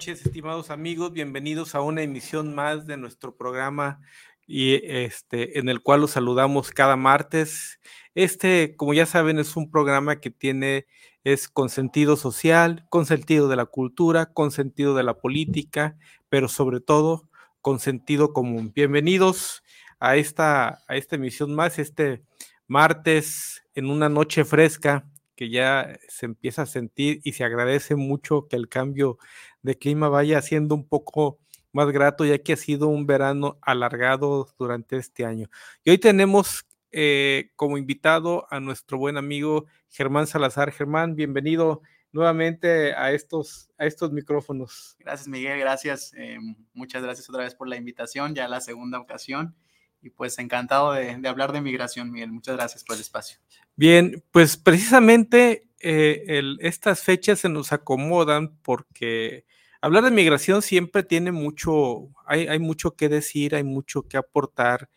[0.00, 1.12] noches, estimados amigos.
[1.12, 4.00] Bienvenidos a una emisión más de nuestro programa
[4.46, 7.78] y este en el cual los saludamos cada martes.
[8.14, 10.86] Este, como ya saben, es un programa que tiene
[11.22, 15.98] es con sentido social, con sentido de la cultura, con sentido de la política,
[16.30, 17.28] pero sobre todo
[17.60, 18.72] con sentido común.
[18.74, 19.62] Bienvenidos
[19.98, 22.22] a esta a esta emisión más este
[22.66, 25.04] martes en una noche fresca
[25.40, 29.16] que ya se empieza a sentir y se agradece mucho que el cambio
[29.62, 31.38] de clima vaya siendo un poco
[31.72, 35.48] más grato, ya que ha sido un verano alargado durante este año.
[35.84, 40.72] Y hoy tenemos eh, como invitado a nuestro buen amigo Germán Salazar.
[40.72, 44.96] Germán, bienvenido nuevamente a estos, a estos micrófonos.
[44.98, 46.12] Gracias, Miguel, gracias.
[46.16, 46.38] Eh,
[46.72, 49.54] muchas gracias otra vez por la invitación, ya la segunda ocasión.
[50.02, 52.32] Y pues encantado de, de hablar de migración, Miguel.
[52.32, 53.38] Muchas gracias por el espacio.
[53.76, 59.44] Bien, pues precisamente eh, estas fechas se nos acomodan porque
[59.80, 64.90] hablar de migración siempre tiene mucho, hay, hay, mucho que decir, hay mucho que aportar,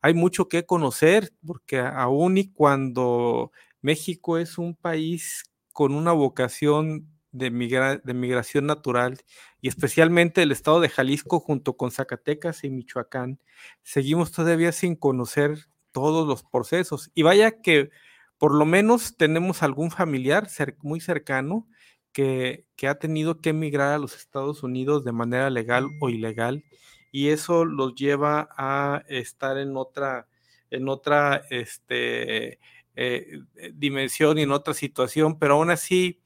[0.00, 7.08] hay mucho que conocer, porque aún y cuando México es un país con una vocación
[7.32, 9.18] de, de migración natural
[9.60, 13.40] y especialmente el estado de Jalisco junto con Zacatecas y Michoacán,
[13.82, 17.10] seguimos todavía sin conocer todos los procesos.
[17.14, 17.90] Y vaya que
[18.38, 20.48] por lo menos tenemos algún familiar
[20.82, 21.68] muy cercano
[22.12, 26.64] que, ha tenido que emigrar a los Estados Unidos de manera legal o ilegal
[27.12, 30.28] y eso los lleva a estar en otra,
[30.70, 32.58] en otra este,
[32.96, 33.40] eh,
[33.74, 36.20] dimensión y en otra situación, pero aún así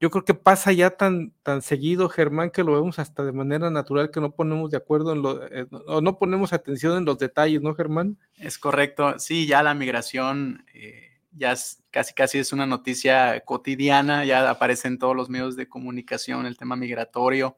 [0.00, 3.70] yo creo que pasa ya tan, tan seguido, Germán, que lo vemos hasta de manera
[3.70, 7.18] natural que no ponemos de acuerdo en lo, eh, o no ponemos atención en los
[7.18, 8.18] detalles, ¿no, Germán?
[8.38, 10.64] Es correcto, sí, ya la migración...
[10.72, 11.54] Eh, ya
[11.90, 16.56] casi casi es una noticia cotidiana, ya aparece en todos los medios de comunicación el
[16.56, 17.56] tema migratorio.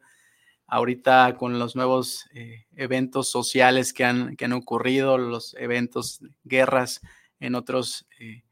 [0.66, 7.00] Ahorita con los nuevos eh, eventos sociales que han, que han ocurrido, los eventos, guerras
[7.40, 8.42] en otros, eh,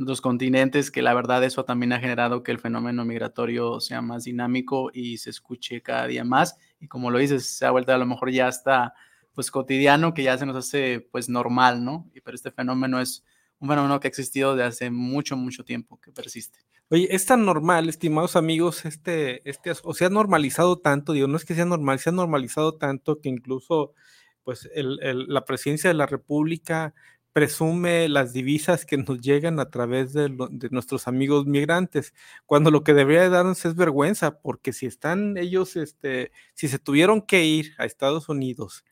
[0.00, 4.24] otros continentes, que la verdad eso también ha generado que el fenómeno migratorio sea más
[4.24, 6.56] dinámico y se escuche cada día más.
[6.80, 8.94] Y como lo dices, se ha vuelto a lo mejor ya hasta
[9.34, 12.08] pues cotidiano, que ya se nos hace pues normal, ¿no?
[12.22, 13.24] Pero este fenómeno es
[13.64, 16.58] un fenómeno que ha existido desde hace mucho, mucho tiempo, que persiste.
[16.90, 21.38] Oye, es tan normal, estimados amigos, este, este, o se ha normalizado tanto, digo, no
[21.38, 23.94] es que sea normal, se ha normalizado tanto que incluso,
[24.42, 26.94] pues, la presidencia de la República
[27.32, 30.28] presume las divisas que nos llegan a través de,
[30.70, 32.12] nuestros amigos migrantes,
[32.44, 37.22] cuando lo que debería darnos es vergüenza, porque si están ellos, este, si se tuvieron
[37.22, 38.84] que ir a Estados Unidos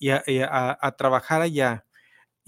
[0.00, 1.87] y a trabajar allá,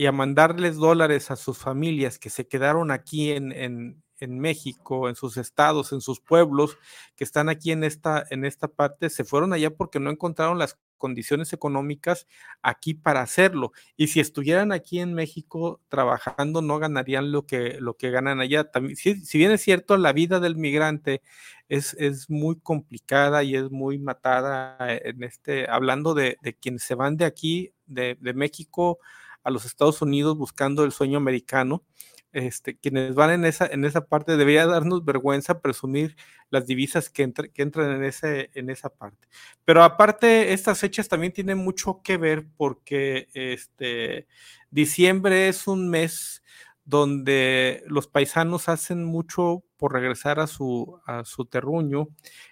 [0.01, 5.15] y a mandarles dólares a sus familias que se quedaron aquí en, en, México, en
[5.15, 6.79] sus estados, en sus pueblos,
[7.17, 10.79] que están aquí en esta, en esta parte, se fueron allá porque no encontraron las
[10.97, 12.27] condiciones económicas
[12.63, 13.73] aquí para hacerlo.
[13.95, 18.71] Y si estuvieran aquí en México trabajando, no ganarían lo que, lo que ganan allá.
[18.71, 21.21] También, si, si bien es cierto, la vida del migrante
[21.69, 26.95] es, es, muy complicada y es muy matada en este, hablando de, de quienes se
[26.95, 28.99] van de aquí, de, de México
[29.43, 31.85] a los Estados Unidos buscando el sueño americano.
[32.33, 36.17] Este, quienes van en esa, en esa parte, debería darnos vergüenza presumir
[36.49, 39.27] las divisas que, que entran en, ese, en esa parte.
[39.65, 44.29] Pero aparte, estas fechas también tienen mucho que ver porque este,
[44.71, 46.43] diciembre es un mes
[46.85, 52.09] donde los paisanos hacen mucho por regresar a su, a su terruño.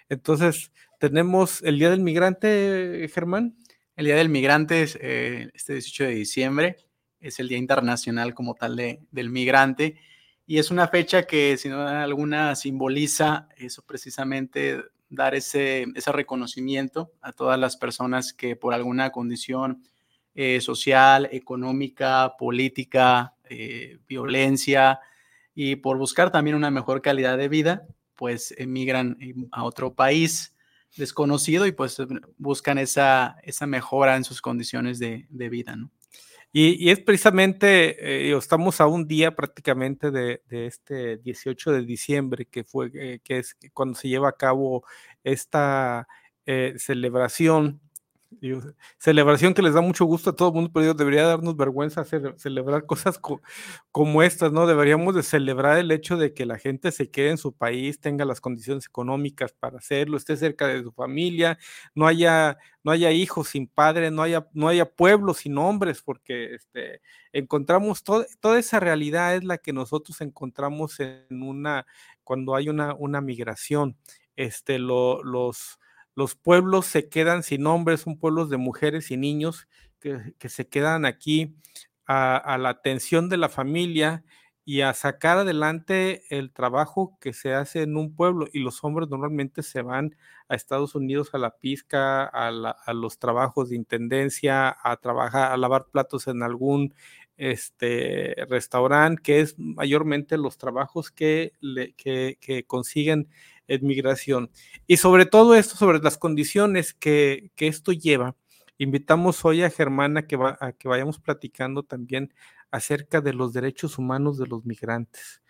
[0.09, 3.55] Entonces, tenemos el Día del Migrante, Germán.
[3.95, 6.77] El Día del Migrante es eh, este 18 de diciembre,
[7.19, 9.97] es el Día Internacional como tal de, del Migrante
[10.49, 17.11] y es una fecha que sin duda alguna simboliza eso precisamente, dar ese, ese reconocimiento
[17.21, 19.83] a todas las personas que por alguna condición
[20.33, 24.99] eh, social, económica, política, eh, violencia
[25.53, 29.17] y por buscar también una mejor calidad de vida, pues emigran
[29.51, 30.55] a otro país
[30.97, 31.97] desconocido y pues
[32.37, 35.91] buscan esa, esa mejora en sus condiciones de, vida, ¿no?
[36.51, 42.63] Y, es precisamente, eh, estamos a un día prácticamente de, este 18 de diciembre, que
[42.63, 44.83] fue, eh, que es cuando se lleva a cabo
[45.23, 46.07] esta
[46.47, 47.81] eh, celebración
[48.97, 52.85] celebración que les da mucho gusto a todo el mundo, pero debería darnos vergüenza celebrar
[52.85, 53.19] cosas
[53.91, 54.67] como estas, ¿no?
[54.67, 58.25] Deberíamos de celebrar el hecho de que la gente se quede en su país, tenga
[58.25, 61.57] las condiciones económicas para hacerlo, esté cerca de su familia,
[61.95, 66.53] no haya, no haya hijos sin padre, no haya, no haya pueblos sin hombres, porque
[66.55, 67.01] este,
[67.33, 71.85] encontramos toda esa realidad es la que nosotros encontramos en una,
[72.23, 73.97] cuando hay una, una migración.
[74.35, 75.79] Este, lo, los,
[76.15, 79.67] los pueblos se quedan sin hombres, son pueblos de mujeres y niños
[79.99, 81.55] que, se quedan aquí
[82.07, 84.23] a, la atención de la familia
[84.65, 88.47] y a sacar adelante el trabajo que se hace en un pueblo.
[88.53, 90.15] Y los hombres normalmente se van
[90.47, 95.87] a Estados Unidos a la pizca, a, los trabajos de intendencia, a trabajar, a lavar
[95.91, 96.93] platos en algún
[97.37, 101.53] este, restaurante, que es mayormente los trabajos que
[102.67, 103.29] consiguen
[103.69, 104.51] en migración.
[104.87, 108.35] Y sobre todo esto, sobre las condiciones que, esto lleva,
[108.77, 112.33] invitamos hoy a Germana que va, a que vayamos platicando también
[112.71, 115.41] acerca de los derechos humanos de los migrantes,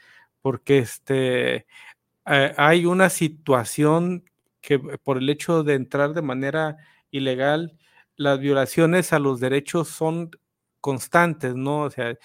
[0.41, 1.65] porque este,
[2.25, 4.29] eh, hay una situación
[4.61, 6.77] que por el hecho de entrar de manera
[7.11, 7.77] ilegal,
[8.15, 10.31] las violaciones a los derechos son
[10.81, 11.83] constantes, ¿no?
[11.83, 12.17] O sea,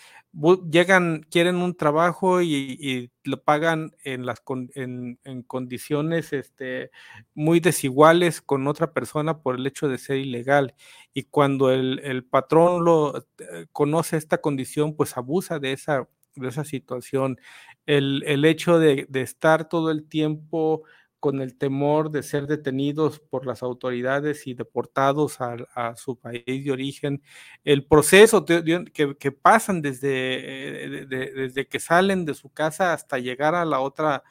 [0.71, 4.43] llegan, quieren un trabajo y, lo pagan en, las,
[4.75, 6.91] en, condiciones este,
[7.35, 10.75] muy desiguales con otra persona por el hecho de ser ilegal.
[11.15, 16.65] Y cuando el, patrón lo eh, conoce esta condición, pues abusa de esa, de esa
[16.65, 17.39] situación.
[17.87, 20.83] El, hecho de, de estar todo el tiempo
[21.25, 26.71] con el temor de ser detenidos por las autoridades y deportados a, su país de
[26.71, 27.23] origen,
[27.65, 33.65] el proceso que, pasan desde, eh, desde que salen de su casa hasta llegar a
[33.65, 34.23] la otra,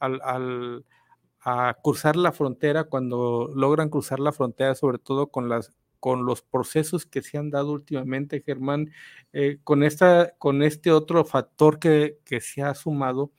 [0.00, 0.84] al,
[1.40, 6.42] a cruzar la frontera, cuando logran cruzar la frontera, sobre todo con las con los
[6.42, 8.90] procesos que se han dado últimamente, Germán,
[9.34, 13.32] eh, con, esta, con este otro factor que, que se ha sumado,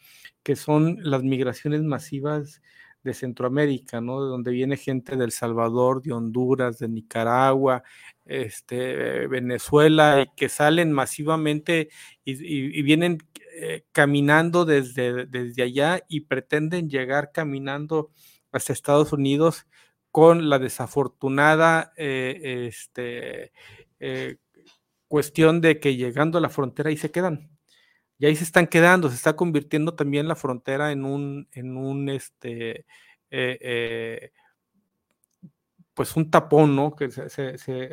[0.43, 2.61] que son las migraciones masivas
[3.03, 4.23] de Centroamérica, ¿no?
[4.23, 7.83] De donde viene gente del Salvador, de Honduras, de Nicaragua,
[8.25, 11.89] este, Venezuela, y que salen masivamente
[12.23, 13.19] y, vienen
[13.55, 18.11] eh, caminando desde, desde allá y pretenden llegar caminando
[18.51, 19.65] hasta Estados Unidos
[20.11, 23.51] con la desafortunada eh, este,
[23.99, 24.37] eh,
[25.07, 27.50] cuestión de que llegando a la frontera ahí se quedan
[28.21, 32.07] y ahí se están quedando, se está convirtiendo también la frontera en un, en un,
[32.07, 32.85] este,
[33.31, 34.31] eh, eh,
[35.95, 36.95] pues un tapón, ¿no?
[36.95, 37.09] Que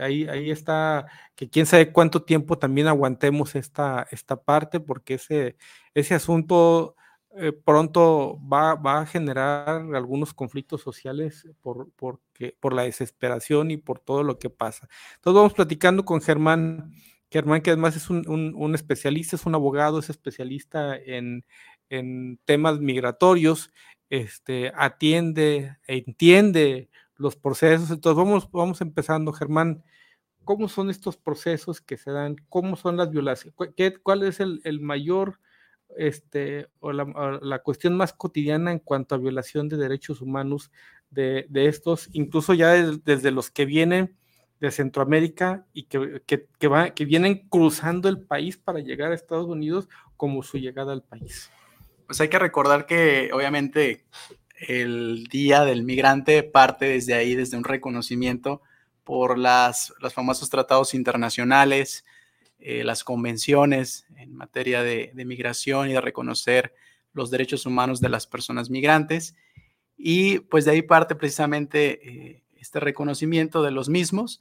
[0.03, 5.57] ahí, ahí está, que quién sabe cuánto tiempo también aguantemos esta, esta parte, porque ese,
[5.95, 6.95] ese asunto
[7.31, 13.79] eh, pronto va, va, a generar algunos conflictos sociales por, porque, por la desesperación y
[13.79, 14.91] por todo lo que pasa.
[15.15, 16.93] Entonces vamos platicando con Germán
[17.31, 21.45] Germán, que además es un, especialista, es un abogado, es especialista en,
[22.45, 23.73] temas migratorios,
[24.11, 27.91] este, atiende e entiende los procesos.
[27.91, 29.85] Entonces, vamos, vamos empezando, Germán.
[30.45, 32.37] ¿Cómo son estos procesos que se dan?
[32.49, 33.55] ¿Cómo son las violaciones?
[34.03, 35.41] ¿Cuál es el, mayor,
[35.97, 40.70] este, o la, cuestión más cotidiana en cuanto a violación de derechos humanos
[41.11, 44.17] de, estos, incluso ya desde los que vienen
[44.60, 46.46] de Centroamérica y que, que,
[46.94, 51.50] que vienen cruzando el país para llegar a Estados Unidos como su llegada al país.
[52.06, 54.06] Pues hay que recordar que obviamente
[54.67, 58.62] el Día del Migrante parte desde ahí, desde un reconocimiento
[59.05, 62.05] por las, los famosos tratados internacionales,
[62.58, 66.74] eh, las convenciones en materia de, migración y de reconocer
[67.12, 69.36] los derechos humanos de las personas migrantes.
[69.96, 74.41] Y pues de ahí parte precisamente eh, este reconocimiento de los mismos.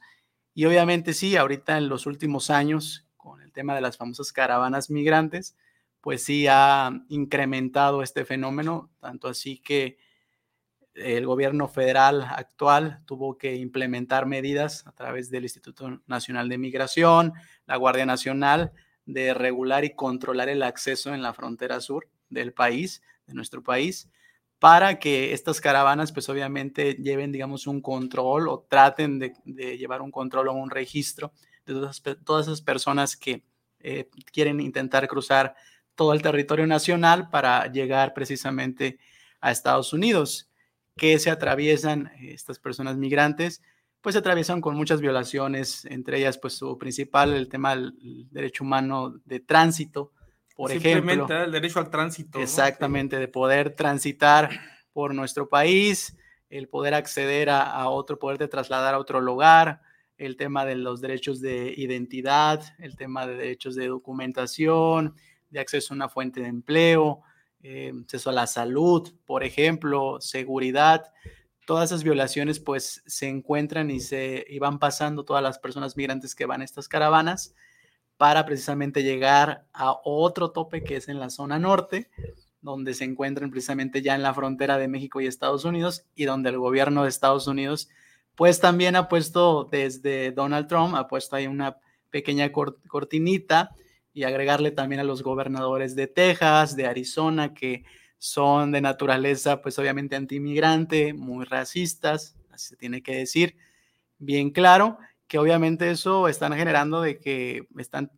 [0.54, 4.90] Y obviamente sí, ahorita en los últimos años, con el tema de las famosas caravanas
[4.90, 5.56] migrantes,
[6.02, 9.96] pues sí ha incrementado este fenómeno, tanto así que
[10.94, 17.32] el gobierno federal actual tuvo que implementar medidas a través del Instituto Nacional de Migración,
[17.66, 18.72] la Guardia Nacional,
[19.06, 24.10] de regular y controlar el acceso en la frontera sur del país, de nuestro país,
[24.58, 29.34] para que estas caravanas, pues obviamente lleven, digamos, un control o traten de,
[29.78, 31.32] llevar un control o un registro
[31.64, 31.74] de
[32.24, 33.44] todas, esas personas que
[33.80, 35.54] eh, quieren intentar cruzar
[35.94, 38.98] todo el territorio nacional para llegar precisamente
[39.40, 40.46] a Estados Unidos.
[40.96, 43.62] que se atraviesan estas personas migrantes,
[44.00, 47.94] pues se atraviesan con muchas violaciones, entre ellas pues su principal, el tema del
[48.32, 50.10] derecho humano de tránsito,
[50.58, 51.28] por ejemplo.
[51.44, 52.40] el derecho al tránsito.
[52.40, 54.50] Exactamente, de poder transitar
[54.92, 56.16] por nuestro país,
[56.50, 59.82] el poder acceder a, otro, poder de trasladar a otro lugar,
[60.16, 65.14] el tema de los derechos de identidad, el tema de derechos de documentación,
[65.48, 67.22] de acceso a una fuente de empleo,
[67.62, 71.12] eh, acceso a la salud, por ejemplo, seguridad.
[71.66, 76.34] Todas esas violaciones pues se encuentran y, se, y van pasando todas las personas migrantes
[76.34, 77.54] que van a estas caravanas
[78.18, 82.10] para precisamente llegar a otro tope que es en la zona norte,
[82.60, 86.50] donde se encuentran precisamente ya en la frontera de México y Estados Unidos y donde
[86.50, 87.88] el gobierno de Estados Unidos
[88.34, 91.78] pues también ha puesto desde Donald Trump, ha puesto ahí una
[92.10, 93.70] pequeña cortinita
[94.12, 97.84] y agregarle también a los gobernadores de Texas, de Arizona, que
[98.18, 103.56] son de naturaleza pues obviamente antimigrante, muy racistas, así se tiene que decir,
[104.18, 104.98] bien claro,
[105.28, 108.10] que obviamente eso están generando de que están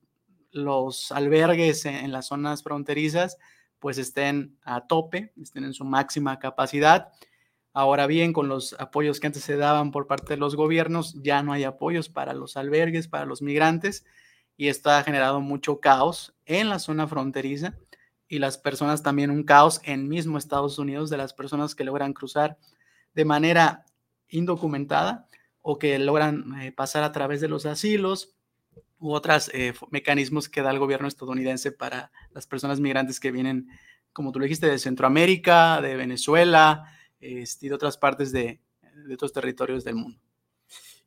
[0.52, 3.36] los albergues en, las zonas fronterizas
[3.78, 7.12] pues estén a tope, estén en su máxima capacidad.
[7.72, 11.42] Ahora bien, con los apoyos que antes se daban por parte de los gobiernos, ya
[11.42, 14.04] no hay apoyos para los albergues, para los migrantes,
[14.56, 17.74] y esto ha generado mucho caos en la zona fronteriza
[18.28, 22.12] y las personas también un caos en mismo Estados Unidos de las personas que logran
[22.12, 22.58] cruzar
[23.14, 23.86] de manera
[24.28, 25.26] indocumentada
[25.62, 28.34] o que logran eh, pasar a través de los asilos
[28.98, 33.68] u otros eh, mecanismos que da el gobierno estadounidense para las personas migrantes que vienen,
[34.12, 36.84] como tú lo dijiste, de Centroamérica, de Venezuela
[37.20, 38.60] este, y de otras partes de,
[39.06, 40.20] de otros territorios del mundo.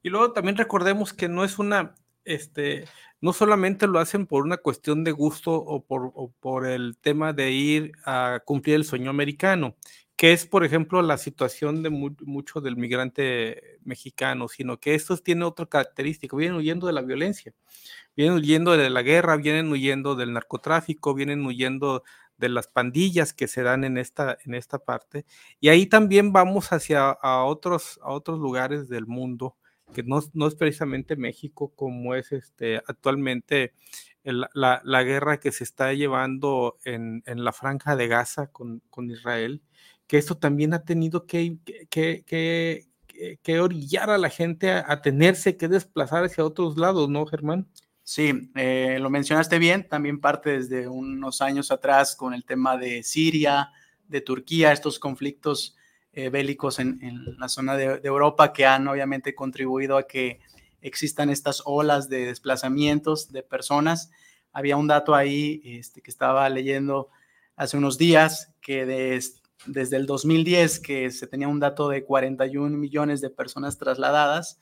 [0.01, 1.95] Y luego también recordemos que no es una,
[2.25, 2.86] este,
[3.22, 7.31] no solamente lo hacen por una cuestión de gusto o por, o por el tema
[7.31, 9.75] de ir a cumplir el sueño americano,
[10.15, 15.43] que es, por ejemplo, la situación de mucho del migrante mexicano, sino que estos tienen
[15.43, 17.53] otra característica, vienen huyendo de la violencia,
[18.15, 22.03] vienen huyendo de la guerra, vienen huyendo del narcotráfico, vienen huyendo
[22.38, 25.25] de las pandillas que se dan en esta, en esta parte.
[25.60, 29.58] Y ahí también vamos hacia a otros, a otros lugares del mundo,
[29.93, 33.74] que no, no es precisamente México como es este, actualmente
[34.24, 39.12] la, la, guerra que se está llevando en, en la franja de Gaza con, con
[39.12, 39.62] Israel
[40.13, 41.58] que esto también ha tenido que,
[41.89, 47.67] que, orillar a la gente a, tenerse que desplazar hacia otros lados, ¿no, Germán?
[48.03, 53.01] Sí, eh, lo mencionaste bien, también parte desde unos años atrás con el tema de
[53.01, 53.72] Siria,
[54.08, 55.75] de Turquía, estos conflictos
[56.12, 57.00] eh, bélicos en,
[57.39, 60.41] la zona de, de, Europa que han obviamente contribuido a que
[60.84, 64.12] existan estas olas de desplazamientos de personas.
[64.51, 67.10] Había un dato ahí este, que estaba leyendo
[67.55, 69.15] hace unos días que de
[69.65, 74.60] desde el 2010, que se tenía un dato de 41 millones de personas trasladadas,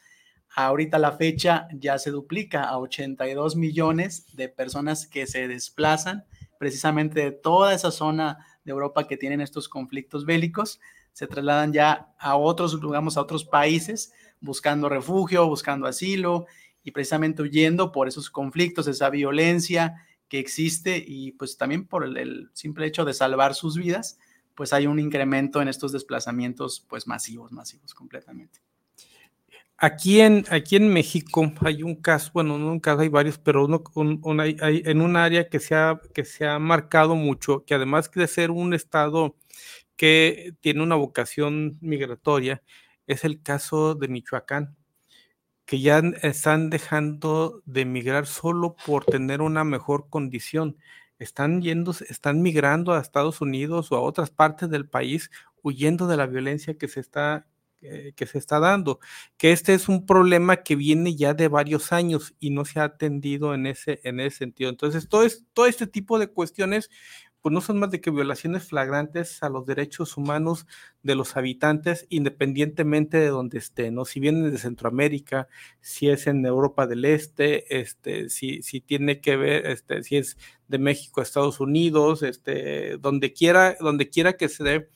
[0.56, 6.26] ahorita la fecha ya se duplica a 82 millones de personas que se desplazan
[6.60, 10.80] precisamente de toda esa zona de Europa que tienen estos conflictos bélicos,
[11.14, 16.46] se trasladan ya a otros, digamos, a otros países buscando refugio, buscando asilo
[16.84, 19.96] y precisamente huyendo por esos conflictos, esa violencia
[20.28, 24.18] que existe y pues también por el, el simple hecho de salvar sus vidas
[24.62, 28.60] pues hay un incremento en estos desplazamientos pues masivos, masivos completamente.
[29.76, 33.66] Aquí en, aquí en México hay un caso, bueno, no un caso, hay varios, pero
[33.66, 33.82] uno,
[34.40, 38.28] hay, en un área que se, ha, que se ha marcado mucho, que además de
[38.28, 39.36] ser un estado
[39.96, 42.62] que tiene una vocación migratoria,
[43.08, 44.76] es el caso de Michoacán,
[45.66, 50.78] que ya están dejando de migrar solo por tener una mejor condición
[51.24, 55.30] están yendo, están migrando a Estados Unidos o a otras partes del país
[55.64, 57.46] huyendo de la violencia que se está
[57.84, 59.00] eh, que se está dando,
[59.38, 62.84] que este es un problema que viene ya de varios años y no se ha
[62.84, 64.70] atendido en ese, en ese sentido.
[64.70, 66.92] Entonces, todo, es, todo este tipo de cuestiones
[67.42, 70.68] pues no son más de que violaciones flagrantes a los derechos humanos
[71.02, 74.06] de los habitantes, independientemente de donde estén, ¿no?
[74.06, 75.48] Si vienen de Centroamérica,
[75.82, 80.38] si es en Europa del Este, este, si, si tiene que ver, este, si es
[80.68, 84.90] de México a Estados Unidos, este, donde quiera, donde quiera que se dé,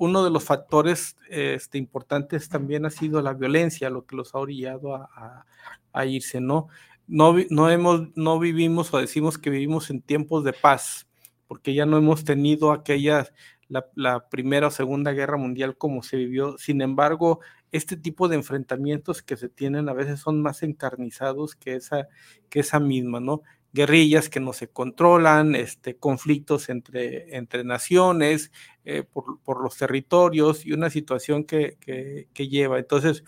[0.00, 4.38] uno de los factores este, importantes también ha sido la violencia, lo que los ha
[4.38, 5.44] orillado a,
[5.92, 6.68] a, irse, ¿no?
[7.06, 11.06] No, no, hemos, no vivimos o decimos que vivimos en tiempos de paz,
[11.50, 13.26] porque ya no hemos tenido aquella,
[13.68, 16.56] la, primera o segunda guerra mundial como se vivió.
[16.58, 17.40] Sin embargo,
[17.72, 22.06] este tipo de enfrentamientos que se tienen a veces son más encarnizados que esa,
[22.50, 23.42] que esa misma, ¿no?
[23.72, 28.52] guerrillas que no se controlan, este, conflictos entre, entre naciones,
[28.84, 32.78] eh, por, los territorios y una situación que, que, lleva.
[32.78, 33.24] Entonces,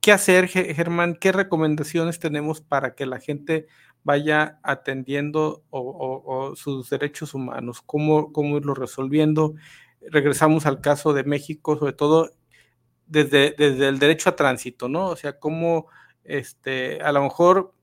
[0.00, 1.14] ¿qué hacer, Germán?
[1.14, 3.68] ¿Qué recomendaciones tenemos para que la gente
[4.04, 7.82] vaya atendiendo o, sus derechos humanos?
[7.82, 9.54] ¿Cómo, ¿Cómo irlo resolviendo?
[10.10, 12.30] Regresamos al caso de México, sobre todo
[13.06, 15.08] desde, desde el derecho a tránsito, ¿no?
[15.08, 15.88] O sea, cómo
[16.24, 17.74] este, a lo mejor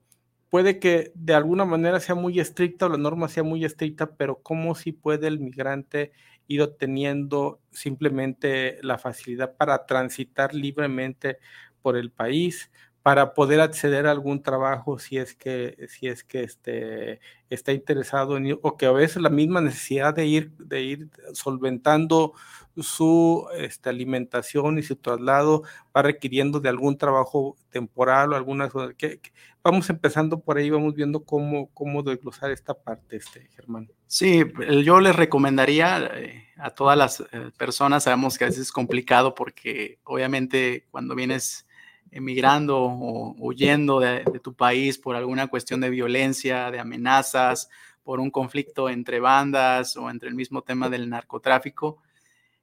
[0.49, 4.41] puede que de alguna manera sea muy estricta o la norma sea muy estricta, pero
[4.41, 6.11] cómo si puede el migrante
[6.47, 11.37] ir obteniendo simplemente la facilidad para transitar libremente
[11.81, 12.71] por el país,
[13.09, 18.37] para poder acceder a algún trabajo si es que, si es que este, está interesado
[18.37, 22.33] en o que a veces la misma necesidad de ir, de ir solventando
[22.77, 25.63] su este, alimentación y su traslado
[25.97, 29.19] va requiriendo de algún trabajo temporal o alguna que,
[29.63, 33.89] vamos empezando por ahí, vamos viendo cómo, cómo desglosar esta parte, este, Germán.
[34.05, 34.43] Sí,
[34.83, 39.33] yo les recomendaría eh, a todas las eh, personas, sabemos que a veces es complicado
[39.33, 41.65] porque obviamente cuando vienes
[42.11, 47.69] emigrando o huyendo de, tu país por alguna cuestión de violencia, de amenazas,
[48.03, 52.01] por un conflicto entre bandas o entre el mismo tema del narcotráfico,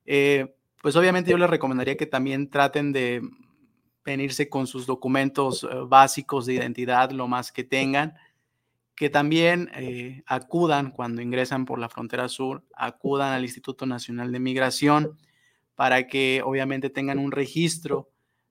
[0.05, 3.23] eh, pues obviamente yo les recomendaría que también traten de
[4.05, 8.15] venirse con sus documentos eh, básicos de identidad lo más que tengan,
[8.95, 14.41] que también eh, acudan cuando ingresan por la frontera sur, acudan al Instituto Nacional de
[14.41, 15.19] Migración
[15.75, 18.09] para que obviamente tengan un registro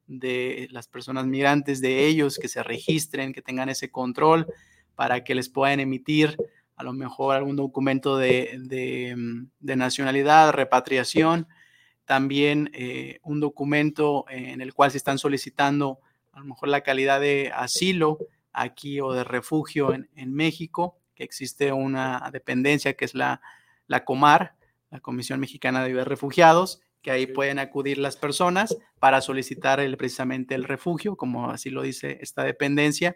[0.07, 4.47] de las personas migrantes, de ellos, que se registren, que tengan ese control
[4.95, 6.37] para que les puedan emitir
[6.75, 11.47] a lo mejor algún documento de, mm, nacionalidad, repatriación,
[12.05, 15.99] también eh, un documento en el cual se están solicitando
[16.35, 18.19] a lo mejor la calidad de asilo
[18.51, 23.41] aquí o de refugio en, México, que existe una dependencia que es la,
[23.87, 24.55] la Comar,
[24.91, 30.55] la Comisión Mexicana de Refugiados, que ahí pueden acudir las personas para solicitar el, precisamente
[30.55, 33.15] el refugio, como así lo dice esta dependencia,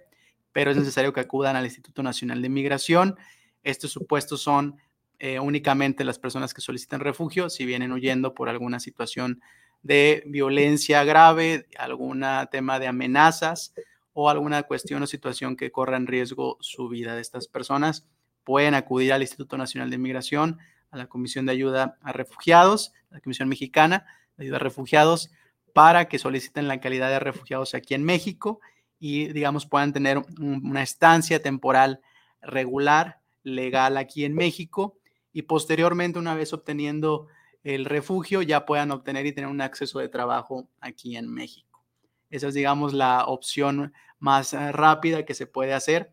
[0.52, 3.18] pero es necesario que acudan al Instituto Nacional de Migración.
[3.64, 4.78] Estos supuestos son
[5.18, 9.42] eh, únicamente las personas que solicitan refugio si vienen huyendo por alguna situación
[9.82, 13.74] de violencia grave, algún tema de amenazas
[14.14, 18.06] o alguna cuestión o situación que corra en riesgo su vida de estas personas,
[18.44, 20.60] pueden acudir al Instituto Nacional de Migración
[20.92, 24.06] a la Comisión de Ayuda a Refugiados, la Comisión Mexicana
[24.38, 25.32] de Ayuda a Refugiados,
[25.74, 28.60] para que soliciten la calidad de refugiados aquí en México
[29.00, 32.02] y, digamos, puedan tener una estancia temporal
[32.42, 34.98] regular, legal aquí en México
[35.32, 37.28] y posteriormente, una vez obteniendo
[37.64, 41.84] el refugio, ya puedan obtener y tener un acceso de trabajo aquí en México.
[42.30, 46.12] Esa es, digamos, la opción más eh, rápida que se puede hacer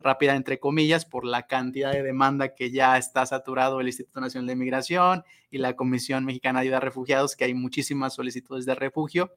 [0.00, 4.46] rápida, entre comillas, por la cantidad de demanda que ya está saturado el Instituto Nacional
[4.46, 8.74] de Migración y la Comisión Mexicana de Ayuda a Refugiados, que hay muchísimas solicitudes de
[8.74, 9.32] refugio.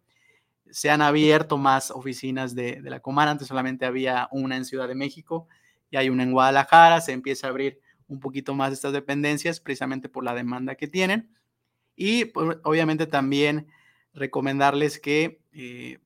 [0.69, 4.95] Se han abierto más oficinas de, la Comar, antes solamente había una en Ciudad de
[4.95, 5.47] México
[5.89, 10.09] y hay una en Guadalajara, se empieza a abrir un poquito más estas dependencias precisamente
[10.09, 11.35] por la demanda que tienen.
[11.95, 13.67] Y pues, obviamente también
[14.13, 15.99] recomendarles que eh,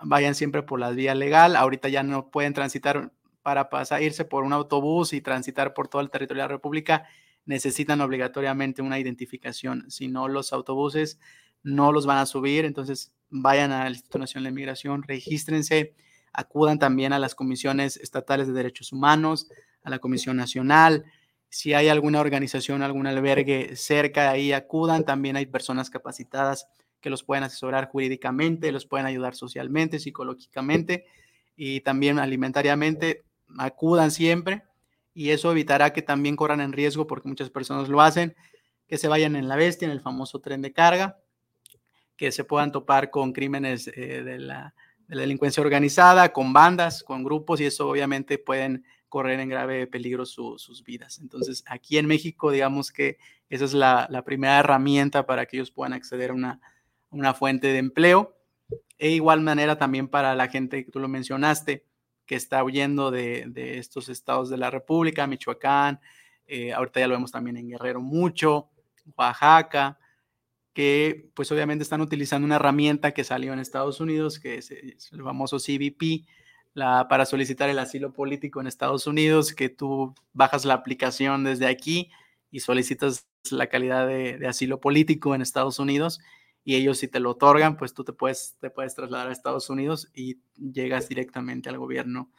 [0.00, 1.56] vayan siempre por la vía legal.
[1.56, 6.02] Ahorita ya no pueden transitar para pasar, irse por un autobús y transitar por todo
[6.02, 7.06] el territorio de la República,
[7.44, 9.90] necesitan obligatoriamente una identificación.
[9.90, 11.18] Si no, los autobuses
[11.62, 12.64] no los van a subir.
[12.64, 15.94] Entonces, vayan al Instituto Nacional de Migración, regístrense,
[16.32, 19.48] acudan también a las comisiones estatales de derechos humanos,
[19.82, 21.04] a la Comisión Nacional.
[21.48, 25.04] Si hay alguna organización, algún albergue cerca de ahí, acudan.
[25.04, 26.66] También hay personas capacitadas
[27.00, 31.04] que los pueden asesorar jurídicamente, los pueden ayudar socialmente, psicológicamente
[31.56, 33.24] y también alimentariamente
[33.58, 34.62] acudan siempre
[35.14, 38.34] y eso evitará que también corran en riesgo, porque muchas personas lo hacen,
[38.86, 41.18] que se vayan en la bestia, en el famoso tren de carga,
[42.16, 44.74] que se puedan topar con crímenes eh, de, la,
[45.08, 50.82] delincuencia organizada, con bandas, con grupos, y eso obviamente pueden correr en grave peligro sus
[50.84, 51.18] vidas.
[51.18, 53.18] Entonces, aquí en México, digamos que
[53.50, 56.60] esa es la, primera herramienta para que ellos puedan acceder a una,
[57.10, 58.34] una fuente de empleo.
[58.96, 61.84] E igual manera también para la gente que tú lo mencionaste,
[62.32, 63.44] que está huyendo de,
[63.78, 66.00] estos estados de la República, Michoacán,
[66.46, 68.70] eh, ahorita ya lo vemos también en Guerrero mucho,
[69.18, 69.98] Oaxaca,
[70.72, 75.22] que pues obviamente están utilizando una herramienta que salió en Estados Unidos, que es, el
[75.22, 76.24] famoso CBP,
[76.72, 81.66] la, para solicitar el asilo político en Estados Unidos, que tú bajas la aplicación desde
[81.66, 82.10] aquí
[82.50, 86.18] y solicitas la calidad de, de asilo político en Estados Unidos
[86.64, 89.68] y ellos si te lo otorgan, pues tú te puedes, te puedes trasladar a Estados
[89.70, 92.30] Unidos y llegas directamente al gobierno,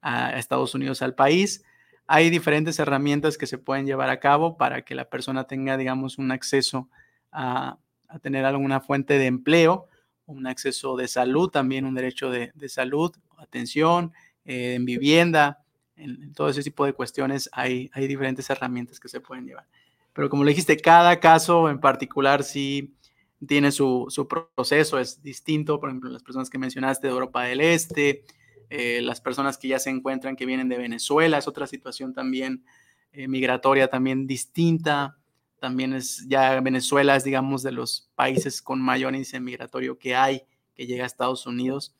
[0.00, 1.64] a Estados Unidos, al país.
[2.06, 6.18] hay diferentes herramientas que se pueden llevar a cabo para que la persona tenga, digamos,
[6.18, 6.88] un acceso
[7.32, 7.78] a,
[8.22, 9.88] tener alguna fuente de empleo,
[10.26, 14.12] un acceso de salud, también un derecho de, salud, atención,
[14.44, 15.64] eh, en vivienda,
[15.96, 19.66] en, todo ese tipo de cuestiones hay, hay diferentes herramientas que se pueden llevar.
[20.12, 22.96] Pero como le dijiste, cada caso en particular sí
[23.44, 25.80] tiene su, su proceso, es distinto.
[25.80, 28.24] Por ejemplo, las personas que mencionaste de Europa del Este,
[28.70, 32.64] eh, las personas que ya se encuentran que vienen de Venezuela, es otra situación también
[33.12, 35.18] eh, migratoria, también distinta.
[35.58, 40.42] También es, ya Venezuela es, digamos, de los países con mayor índice migratorio que hay,
[40.74, 41.94] que llega a Estados Unidos.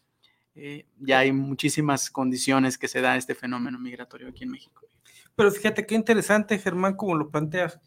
[0.54, 4.82] Eh, ya hay muchísimas condiciones que se da este fenómeno migratorio aquí en México.
[5.34, 7.78] Pero fíjate qué interesante, Germán, como lo planteas.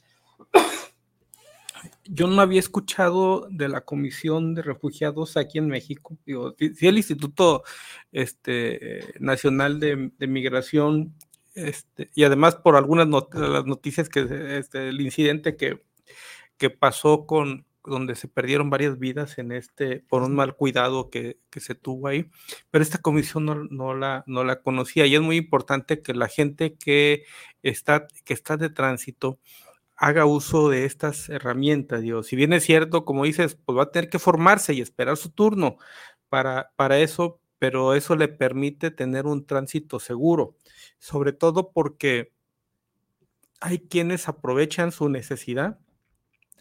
[2.06, 6.18] Yo no había escuchado de la Comisión de Refugiados aquí en México.
[6.26, 7.64] Digo, sí, el Instituto
[8.12, 11.16] este, Nacional de, Migración,
[11.56, 15.84] este, y además por algunas las noticias que este, el incidente que,
[16.58, 21.40] que pasó con, donde se perdieron varias vidas en este, por un mal cuidado que,
[21.52, 22.30] se tuvo ahí,
[22.72, 26.76] pero esta comisión no, la, no la conocía y es muy importante que la gente
[26.76, 27.24] que
[27.64, 29.40] está, que está de tránsito
[30.00, 32.02] haga uso de estas herramientas.
[32.02, 35.18] Digo, si bien es cierto, como dices, pues va a tener que formarse y esperar
[35.18, 35.78] su turno
[36.30, 40.56] para, para eso, pero eso le permite tener un tránsito seguro,
[41.00, 42.32] sobre todo porque
[43.60, 45.80] hay quienes aprovechan su necesidad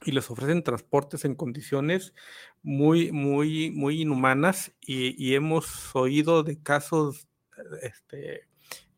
[0.05, 2.15] y les ofrecen transportes en condiciones
[2.63, 7.29] muy, muy, muy inhumanas y, hemos oído de casos
[7.83, 8.48] este,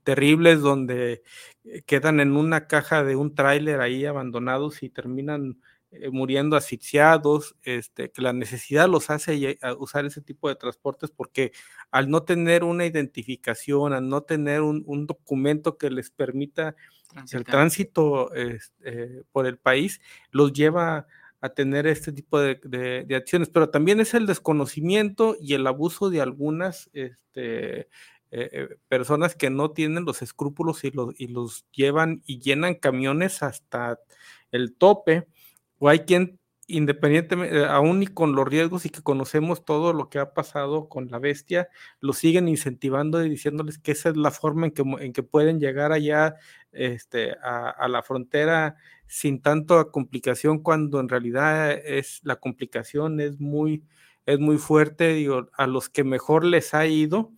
[0.03, 1.23] terribles donde
[1.65, 5.61] eh, quedan en una caja de un tráiler ahí abandonados y terminan
[5.91, 11.53] eh, muriendo asfixiados, este, que la necesidad los hace usar ese tipo de transportes porque
[11.91, 16.77] al no tener una identificación, al no tener un, un documento que les permita
[17.33, 21.07] el tránsito este, por el país los lleva
[21.41, 26.21] a tener este tipo de, acciones, pero también es el desconocimiento y el abuso de
[26.21, 27.89] algunas este,
[28.31, 32.75] eh, eh, personas que no tienen los escrúpulos y los, y los llevan y llenan
[32.75, 33.99] camiones hasta
[34.53, 35.27] el tope,
[35.79, 36.41] o hay quien
[36.71, 40.89] independientemente, eh, aún y con los riesgos y que conocemos todo lo que ha pasado
[40.89, 41.69] con la bestia,
[42.01, 45.59] lo siguen incentivando y diciéndoles que esa es la forma en que, en que pueden
[45.59, 46.37] llegar allá
[46.73, 53.85] este, a, la frontera sin tanto complicación, cuando en realidad es la complicación es muy,
[54.27, 55.15] es muy fuerte.
[55.15, 57.33] Digo, a los que mejor les ha ido,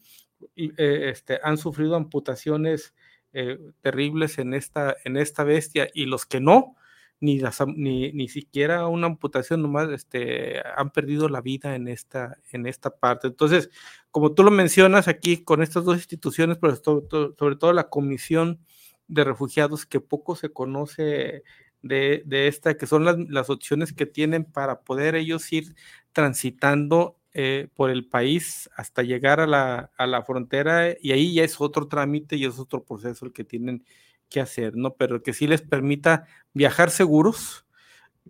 [0.57, 2.95] eh, este, han sufrido amputaciones
[3.33, 6.77] eh, terribles en esta, en esta bestia, y los que no,
[7.23, 7.41] ni,
[7.77, 12.91] ni, ni, siquiera una amputación, nomás este, han perdido la vida en esta, en esta
[12.91, 13.29] parte.
[13.29, 13.71] Entonces,
[14.11, 18.61] como tú lo mencionas aquí con estas dos instituciones, pero sobre todo, la Comisión
[19.07, 21.45] de Refugiados, que poco se conoce
[21.83, 25.75] de, esta, que son las, las, opciones que tienen para poder ellos ir
[26.13, 31.45] transitando eh, por el país hasta llegar a la, a la frontera, y ahí ya
[31.45, 33.85] es otro trámite y es otro proceso el que tienen
[34.29, 34.95] que hacer, ¿no?
[34.95, 37.67] Pero que sí les permita viajar seguros.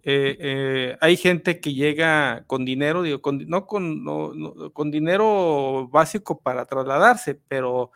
[0.02, 4.04] Eh, eh, hay gente que llega con dinero, digo, con, no, con,
[4.72, 7.92] con dinero básico para trasladarse, pero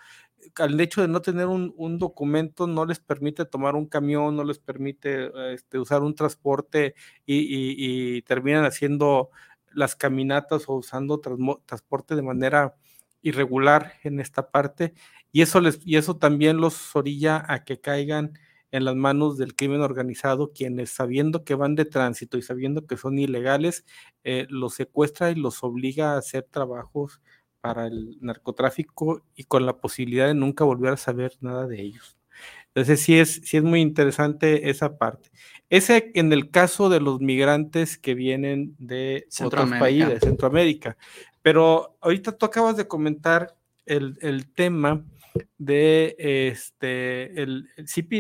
[0.57, 4.59] al hecho de no tener un, documento no les permite tomar un camión, no les
[4.59, 9.31] permite este, usar un transporte y, terminan haciendo
[9.77, 12.75] las caminatas o usando transporte de manera
[13.23, 14.95] irregular en esta parte
[15.33, 18.39] y eso, les, y eso también los orilla a que caigan
[18.71, 22.97] en las manos del crimen organizado, quienes sabiendo que van de tránsito y sabiendo que
[22.97, 23.85] son ilegales,
[24.25, 27.21] eh, los secuestra y los obliga a hacer trabajos
[27.61, 32.17] para el narcotráfico y con la posibilidad de nunca volver a saber nada de ellos.
[32.69, 35.31] Entonces sí es, sí es muy interesante esa parte.
[35.69, 40.97] Ese en el caso de los migrantes que vienen de otros países, de Centroamérica.
[41.43, 45.05] Pero ahorita tú acabas de comentar el, el tema
[45.59, 48.13] de este el, CP,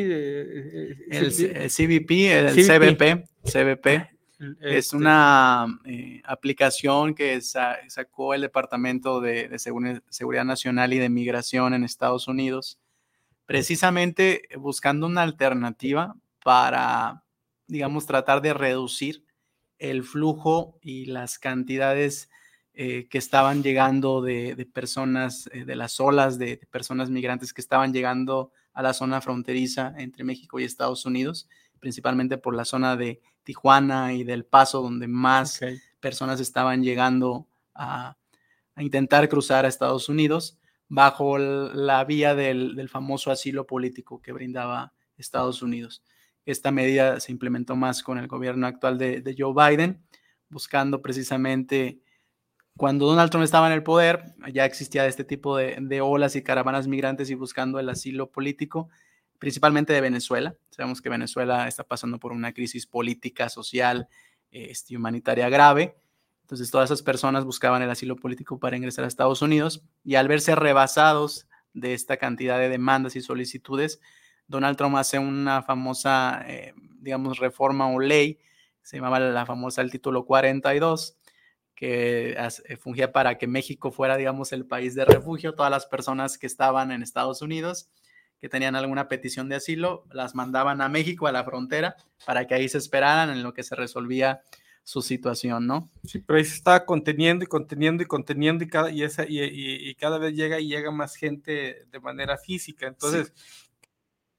[1.11, 1.33] el,
[1.71, 4.17] CBP, el CBP, CBP.
[4.61, 11.73] Es este una eh, aplicación que sacó el Departamento de, Seguridad Nacional y de Migración
[11.73, 12.79] en Estados Unidos,
[13.47, 17.23] precisamente buscando una alternativa para,
[17.67, 19.25] digamos, tratar de reducir
[19.79, 22.31] el flujo y las cantidades
[22.79, 27.93] eh, que estaban llegando de, personas, eh, de las olas de, personas migrantes que estaban
[27.93, 31.49] llegando a la zona fronteriza entre México y Estados Unidos,
[31.81, 35.61] principalmente por la zona de Tijuana y del Paso, donde más
[36.01, 38.17] personas estaban llegando a,
[38.77, 45.63] intentar cruzar a Estados Unidos, bajo la vía del, famoso asilo político que brindaba Estados
[45.63, 46.03] Unidos.
[46.47, 50.03] Esta medida se implementó más con el gobierno actual de, Joe Biden,
[50.49, 52.01] buscando precisamente,
[52.77, 56.89] cuando Donald Trump estaba en el poder, ya existía este tipo de, olas y caravanas
[56.89, 58.89] migrantes y buscando el asilo político,
[59.39, 60.57] principalmente de Venezuela.
[60.71, 64.09] Sabemos que Venezuela está pasando por una crisis política, social
[64.51, 65.97] y humanitaria grave
[66.47, 70.29] entonces todas esas personas buscaban el asilo político para ingresar a Estados Unidos y al
[70.29, 74.01] verse rebasados de esta cantidad de demandas y solicitudes,
[74.49, 78.39] Donald Trump hace una famosa, eh, digamos, reforma o ley,
[78.83, 81.17] se llamaba la famosa el título 42,
[81.75, 85.55] que eh, fungía para que México fuera, digamos, el país de refugio.
[85.55, 87.91] Todas las personas que estaban en Estados Unidos,
[88.41, 92.55] que tenían alguna petición de asilo, las mandaban a México, a la frontera, para que
[92.55, 94.41] ahí se esperaran en lo que se resolvía
[94.85, 95.91] su situación, ¿no?
[96.05, 99.93] Sí, pero ahí se está conteniendo y conteniendo y conteniendo y cada, y esa, y,
[99.97, 102.87] cada vez llega y llega más gente de manera física.
[102.87, 103.33] Entonces,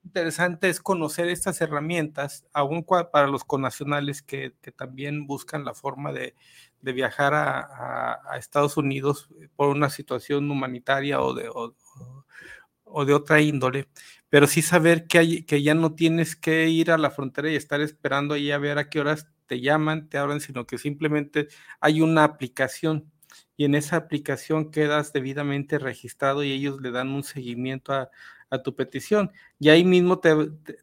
[0.08, 6.36] interesante es conocer estas herramientas, aún para los connacionales que, también buscan la forma de,
[6.82, 11.50] viajar a, Estados Unidos por una situación humanitaria o de,
[12.86, 13.89] otra índole,
[14.30, 18.34] pero sí saber que ya no tienes que ir a la frontera y estar esperando
[18.34, 21.48] ahí a ver a qué horas te llaman, te hablan, sino que simplemente
[21.82, 23.12] hay una aplicación.
[23.58, 28.10] Y en esa aplicación quedas debidamente registrado y ellos le dan un seguimiento a,
[28.63, 29.31] tu petición.
[29.60, 30.36] Y ahí mismo te,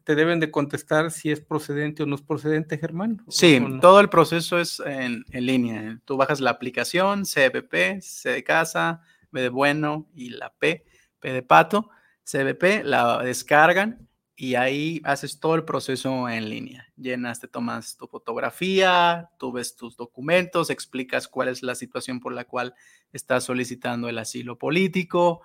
[0.05, 3.23] deben de contestar si es procedente o no es procedente, Germán.
[3.27, 5.99] Sí, todo el proceso es en, en, línea.
[6.05, 9.01] Tú bajas la aplicación, CBP, C de casa,
[9.31, 10.85] B de bueno y la P,
[11.19, 11.89] P de pato,
[12.23, 16.87] CBP, la descargan y ahí haces todo el proceso en línea.
[16.97, 22.33] Llenas, te tomas tu fotografía, tú ves tus documentos, explicas cuál es la situación por
[22.33, 22.75] la cual
[23.13, 25.41] estás solicitando el asilo político.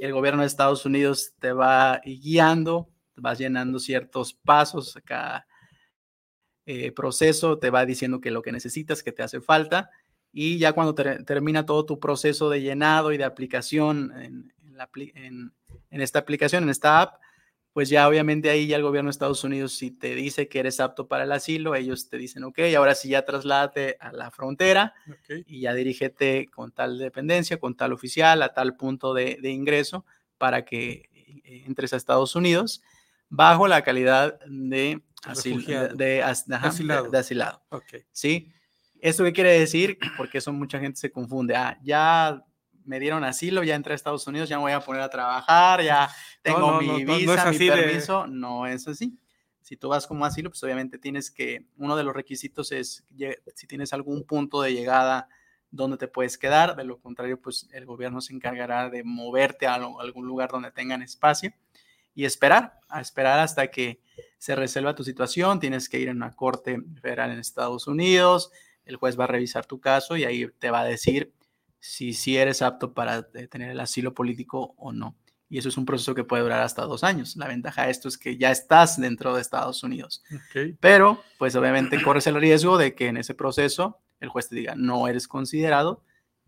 [0.00, 5.46] El gobierno de Estados Unidos te va guiando, te vas llenando ciertos pasos cada
[6.66, 9.90] eh, proceso, te va diciendo que lo que necesitas, que te hace falta.
[10.32, 14.52] Y ya cuando termina todo tu proceso de llenado y de aplicación en,
[15.90, 17.20] en esta aplicación, en esta app,
[17.72, 20.80] pues ya obviamente ahí ya el gobierno de Estados Unidos, si te dice que eres
[20.80, 24.94] apto para el asilo, ellos te dicen, ok, ahora sí ya trasládate a la frontera
[25.46, 30.04] y ya dirígete con tal dependencia, con tal oficial, a tal punto de, ingreso
[30.36, 32.82] para que eh, entres a Estados Unidos
[33.28, 35.00] bajo la calidad de,
[35.94, 37.08] de, asilado.
[37.08, 37.62] De, asilado.
[38.10, 38.52] ¿Sí?
[39.00, 39.96] ¿Esto qué quiere decir?
[40.16, 41.54] Porque eso mucha gente se confunde.
[41.54, 42.44] Ah, ya
[42.84, 45.82] me dieron asilo, ya entré a Estados Unidos, ya me voy a poner a trabajar,
[45.82, 46.08] ya
[46.42, 48.26] tengo mi visa, mi permiso.
[48.26, 49.18] No es así.
[49.60, 53.04] Si tú vas como asilo, pues obviamente tienes que, uno de los requisitos es
[53.54, 55.28] si tienes algún punto de llegada
[55.70, 59.74] donde te puedes quedar, de lo contrario, pues el gobierno se encargará de moverte a,
[59.74, 61.52] algún lugar donde tengan espacio
[62.14, 64.00] y esperar, a esperar hasta que
[64.38, 68.50] se resuelva tu situación, tienes que ir a una corte federal en Estados Unidos,
[68.84, 71.32] el juez va a revisar tu caso y ahí te va a decir
[71.80, 75.16] si, si eres apto para eh, tener el asilo político o no.
[75.48, 77.34] Y eso es un proceso que puede durar hasta dos años.
[77.36, 80.22] La ventaja de esto es que ya estás dentro de Estados Unidos.
[80.78, 84.74] Pero, pues obviamente corres el riesgo de que en ese proceso el juez te diga,
[84.76, 86.04] no eres considerado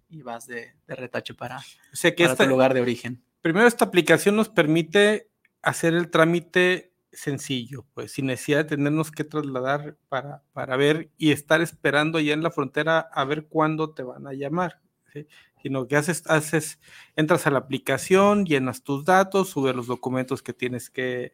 [0.09, 3.25] y vas de, retache para, o sea que este lugar de origen.
[3.41, 5.31] Primero, esta aplicación nos permite
[5.63, 11.33] hacer el trámite sencillo, pues sin necesidad de tenernos que trasladar para, para ver y
[11.33, 14.83] estar esperando allá en la frontera a ver cuándo te van a llamar
[15.63, 16.81] sino que haces, haces,
[17.17, 21.33] entras a la aplicación, llenas tus datos, subes los documentos que tienes que,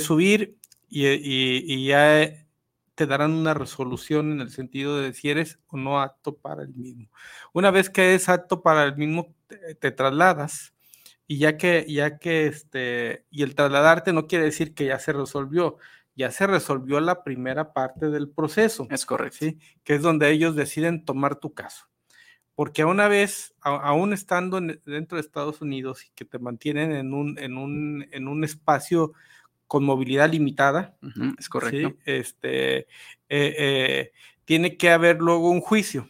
[0.00, 2.46] subir y, ya
[2.94, 6.74] te darán una resolución en el sentido de si eres o no apto para el
[6.74, 7.08] mismo.
[7.52, 9.34] Una vez que es apto para el mismo,
[9.80, 10.74] te, trasladas
[11.26, 15.12] y ya que, ya que este, y el trasladarte no quiere decir que ya se
[15.12, 15.78] resolvió,
[16.16, 18.86] ya se resolvió la primera parte del proceso.
[18.90, 19.38] Es correcto.
[19.40, 19.58] ¿sí?
[19.82, 21.88] Que es donde ellos deciden tomar tu caso
[22.54, 27.38] porque una vez, aún estando dentro de Estados Unidos y que te mantienen en un,
[27.38, 29.12] en un, en un espacio
[29.66, 30.96] con movilidad limitada,
[31.38, 31.96] es correcto.
[32.04, 32.86] Este, eh,
[33.28, 34.12] eh,
[34.44, 36.08] tiene que haber luego un juicio.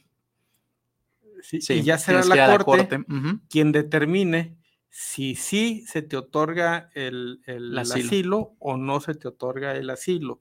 [1.43, 1.61] ¿sí?
[1.69, 3.05] y ya será la corte,
[3.49, 4.57] quien determine
[4.91, 8.55] si sí se te otorga el, el, asilo.
[8.61, 10.41] o no se te otorga el asilo.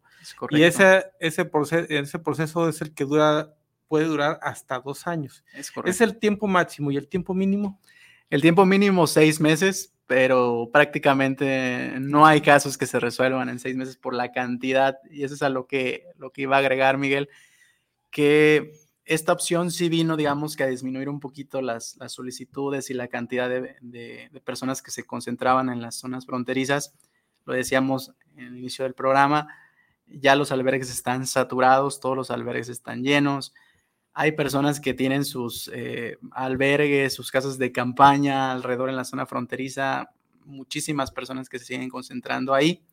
[0.52, 3.56] y ese, ese, proceso, ese proceso es el que dura
[3.94, 5.44] puede durar hasta dos años.
[5.54, 7.80] Es, es el tiempo máximo y el tiempo mínimo.
[8.32, 13.76] El tiempo mínimo seis meses, pero prácticamente no hay casos que se resuelvan en seis
[13.76, 16.98] meses por la cantidad, y eso es a lo que, lo que iba a agregar
[16.98, 17.30] Miguel,
[18.10, 18.72] que
[19.06, 23.48] esta opción sí vino, digamos, que a disminuir un poquito las, solicitudes y la cantidad
[23.48, 26.96] de, personas que se concentraban en las zonas fronterizas.
[27.46, 29.50] Lo decíamos en el inicio del programa,
[30.08, 33.54] ya los albergues están saturados, todos los albergues están llenos.
[34.14, 39.26] Hay personas que tienen sus eh, albergues, sus casas de campaña alrededor en la zona
[39.26, 40.12] fronteriza,
[40.46, 42.84] muchísimas personas que se siguen concentrando ahí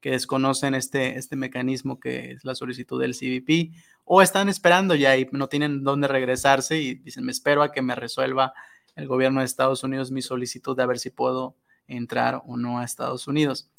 [0.00, 5.16] que desconocen este, este mecanismo que es la solicitud del CBP o están esperando ya
[5.16, 8.52] y no tienen dónde regresarse y dicen, me espero a que me resuelva
[8.94, 12.84] el gobierno de Estados Unidos mi solicitud de ver si puedo entrar o no a
[12.84, 13.70] Estados Unidos.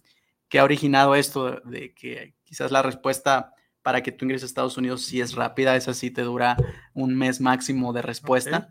[0.49, 3.53] ¿Qué ha originado esto de que quizás la respuesta
[3.89, 6.55] para que tú ingreses a Estados Unidos sí es rápida, esa sí te dura
[6.93, 8.69] un mes máximo de respuesta,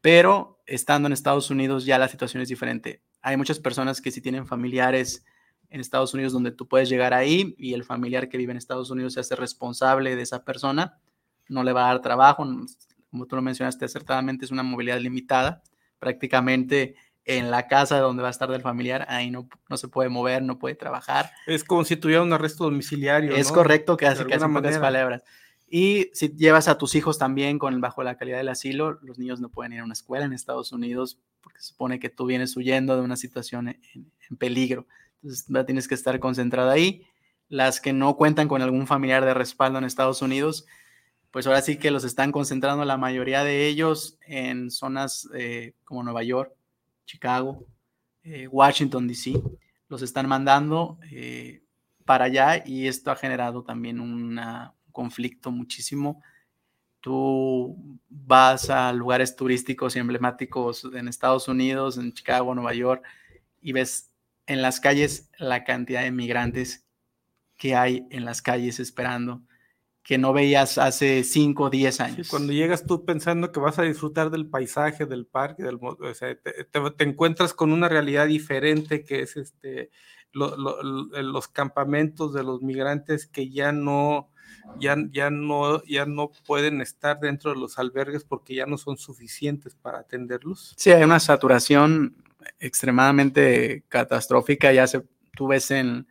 [0.00, 3.00] pero estando en Estados Unidos ya la situación es diferente.
[3.22, 5.24] Hay muchas personas que si tienen familiares
[5.70, 8.90] en Estados Unidos donde tú puedes llegar ahí y el familiar que vive en Estados
[8.90, 10.98] Unidos se hace responsable de esa persona,
[11.46, 12.44] no le va a dar trabajo,
[13.12, 15.62] como tú lo mencionaste acertadamente, es una movilidad limitada,
[16.00, 16.96] prácticamente
[17.28, 20.42] en la casa donde va a estar del familiar, ahí no, no se puede mover,
[20.42, 21.30] no puede trabajar.
[21.46, 23.36] Es como si tuviera un arresto domiciliario.
[23.36, 25.22] Es correcto, que hace, que hace pocas palabras.
[25.70, 29.40] Y si llevas a tus hijos también con bajo la calidad del asilo, los niños
[29.40, 32.56] no pueden ir a una escuela en Estados Unidos porque se supone que tú vienes
[32.56, 34.86] huyendo de una situación en peligro.
[35.22, 37.02] Entonces, tienes que estar concentrada ahí.
[37.48, 40.64] Las que no cuentan con algún familiar de respaldo en Estados Unidos,
[41.30, 46.02] pues ahora sí que los están concentrando la mayoría de ellos en zonas eh, como
[46.02, 46.54] Nueva York,
[47.08, 47.66] Chicago,
[48.22, 49.32] eh, Washington, D.C.
[49.88, 51.62] Los están mandando eh,
[52.04, 54.38] para allá y esto ha generado también un
[54.92, 56.22] conflicto muchísimo.
[57.00, 63.02] Tú vas a lugares turísticos y emblemáticos en Estados Unidos, en Chicago, Nueva York,
[63.62, 64.10] y ves
[64.46, 66.86] en las calles la cantidad de migrantes
[67.56, 69.42] que hay en las calles esperando,
[70.08, 72.28] que no veías hace 5 o 10 años.
[72.30, 75.78] cuando llegas tú pensando que vas a disfrutar del paisaje, del parque, del,
[76.96, 79.90] te, encuentras con una realidad diferente que es este,
[80.32, 84.30] los campamentos de los migrantes que ya no,
[84.80, 88.96] ya, ya, no, ya no pueden estar dentro de los albergues porque ya no son
[88.96, 90.72] suficientes para atenderlos.
[90.78, 92.16] Sí, hay una saturación
[92.58, 94.72] extremadamente catastrófica.
[94.72, 95.02] Ya se,
[95.36, 96.06] tú ves en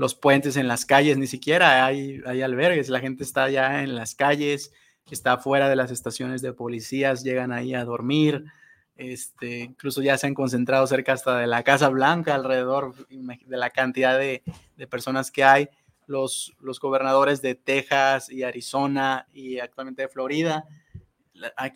[0.00, 2.88] los puentes, en las calles, ni siquiera hay, hay albergues.
[2.88, 4.72] La gente está ya en las calles,
[5.10, 8.46] está fuera de las estaciones de policías, llegan ahí a dormir.
[8.96, 13.68] Este, incluso ya se han concentrado cerca hasta de la Casa Blanca, alrededor de la
[13.68, 14.42] cantidad de,
[14.78, 15.68] de personas que hay.
[16.06, 20.64] Los, los, gobernadores de Texas y Arizona y actualmente de Florida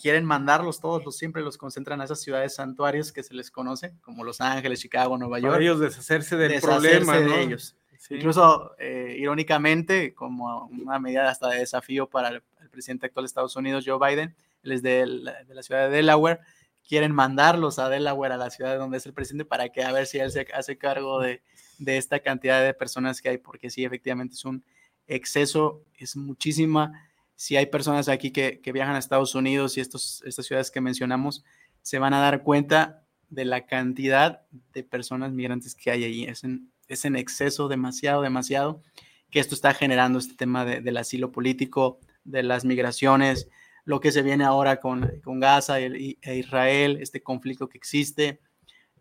[0.00, 3.94] quieren mandarlos todos, los, siempre los concentran a esas ciudades santuarios que se les conoce,
[4.00, 5.52] como Los Ángeles, Chicago, Nueva York.
[5.52, 7.76] Para ellos deshacerse del problema, de ellos.
[8.10, 13.54] Incluso, eh, irónicamente, como una medida hasta de desafío para el, presidente actual de Estados
[13.54, 16.40] Unidos, Joe Biden, él de la, ciudad de Delaware,
[16.86, 20.06] quieren mandarlos a Delaware, a la ciudad donde es el presidente, para que a ver
[20.06, 21.40] si él se hace cargo de,
[21.78, 24.64] de esta cantidad de personas que hay, porque sí, efectivamente es un
[25.06, 26.92] exceso, es muchísima
[27.36, 31.44] si hay personas aquí que, viajan a Estados Unidos y estos, estas ciudades que mencionamos,
[31.82, 36.24] se van a dar cuenta de la cantidad de personas migrantes que hay allí.
[36.24, 38.82] Es en, es en exceso, demasiado, demasiado,
[39.30, 43.48] que esto está generando este tema del asilo político, de las migraciones,
[43.84, 48.40] lo que se viene ahora con, con Gaza e, Israel, este conflicto que existe,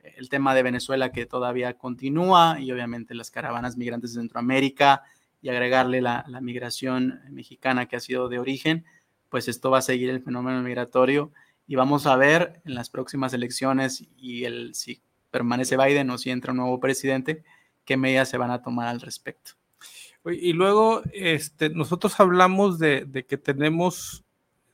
[0.03, 5.03] el tema de Venezuela que todavía continúa y obviamente las caravanas migrantes de Centroamérica,
[5.43, 8.85] y agregarle la, migración mexicana que ha sido de origen,
[9.27, 11.33] pues esto va a seguir el fenómeno migratorio
[11.67, 16.29] y vamos a ver en las próximas elecciones y el, si permanece Biden o si
[16.31, 17.43] entra un nuevo presidente,
[17.85, 19.51] qué medidas se van a tomar al respecto.
[20.25, 24.23] Y luego este, nosotros hablamos de, que tenemos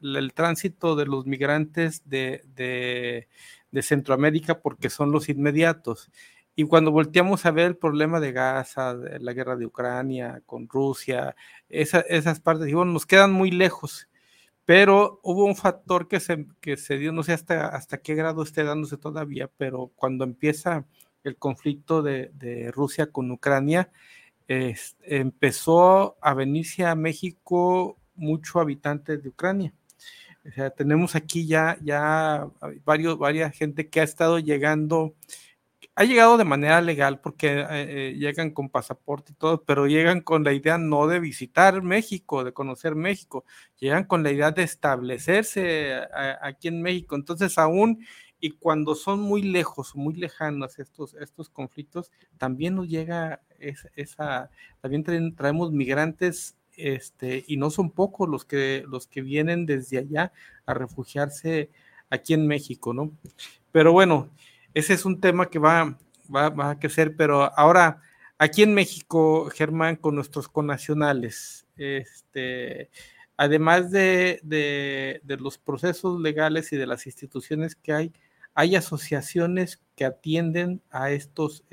[0.02, 2.44] el tránsito de los migrantes de,
[3.72, 6.12] de Centroamérica porque son los inmediatos.
[6.56, 11.36] Y cuando volteamos a ver el problema de Gaza, la guerra de Ucrania con Rusia,
[11.70, 14.10] esas partes, digo, nos quedan muy lejos.
[14.66, 18.44] Pero hubo un factor que se, que se dio, no sé hasta, hasta qué grado
[18.44, 20.86] esté dándose todavía, pero cuando empieza
[21.24, 23.92] el conflicto de, Rusia con Ucrania,
[24.48, 29.74] empezó a venirse a México mucho habitantes de Ucrania.
[30.46, 32.48] O sea, tenemos aquí ya, ya
[32.84, 35.14] varios, varias gente que ha estado llegando
[36.00, 40.22] ha llegado de manera legal porque eh, eh, llegan con pasaporte y todo, pero llegan
[40.22, 43.44] con la idea no de visitar México, de conocer México,
[43.78, 46.00] llegan con la idea de establecerse
[46.42, 47.18] aquí en México.
[47.18, 48.06] Entonces, aún
[48.40, 53.42] y cuando son muy lejos, muy lejanos estos, estos conflictos, también nos llega
[53.96, 54.50] esa,
[54.82, 60.32] también traemos migrantes este, y no son pocos los que, los que vienen desde allá
[60.66, 61.70] a refugiarse
[62.10, 63.12] aquí en México, ¿no?
[63.72, 64.30] Pero bueno,
[64.74, 65.98] ese es un tema que va,
[66.34, 68.02] va, a crecer, pero ahora
[68.38, 72.90] aquí en México, Germán, con nuestros connacionales, este,
[73.36, 78.14] además de, de, los procesos legales y de las instituciones que hay,
[78.60, 81.64] hay asociaciones que atienden a estos,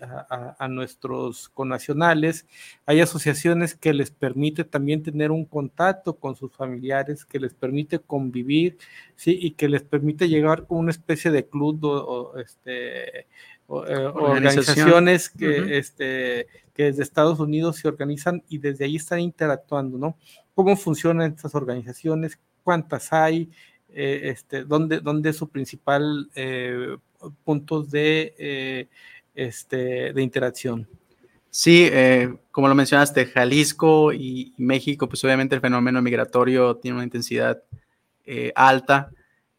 [0.00, 2.46] a, nuestros connacionales,
[2.86, 7.98] hay asociaciones que les permite también tener un contacto con sus familiares, que les permite
[7.98, 8.78] convivir,
[9.16, 13.26] sí, y que les permite llegar con una especie de club o, este, eh,
[13.68, 20.16] organizaciones que, este, que desde Estados Unidos se organizan y desde ahí están interactuando, ¿no?
[20.54, 22.38] ¿Cómo funcionan estas organizaciones?
[22.64, 23.50] ¿Cuántas hay?
[23.92, 26.96] Eh, este, ¿dónde, ¿dónde, es su principal eh,
[27.44, 28.88] puntos de, eh,
[29.34, 30.88] este, de interacción?
[31.50, 37.04] Sí, eh, como lo mencionaste, Jalisco y, México, pues obviamente el fenómeno migratorio tiene una
[37.04, 37.62] intensidad
[38.54, 39.10] alta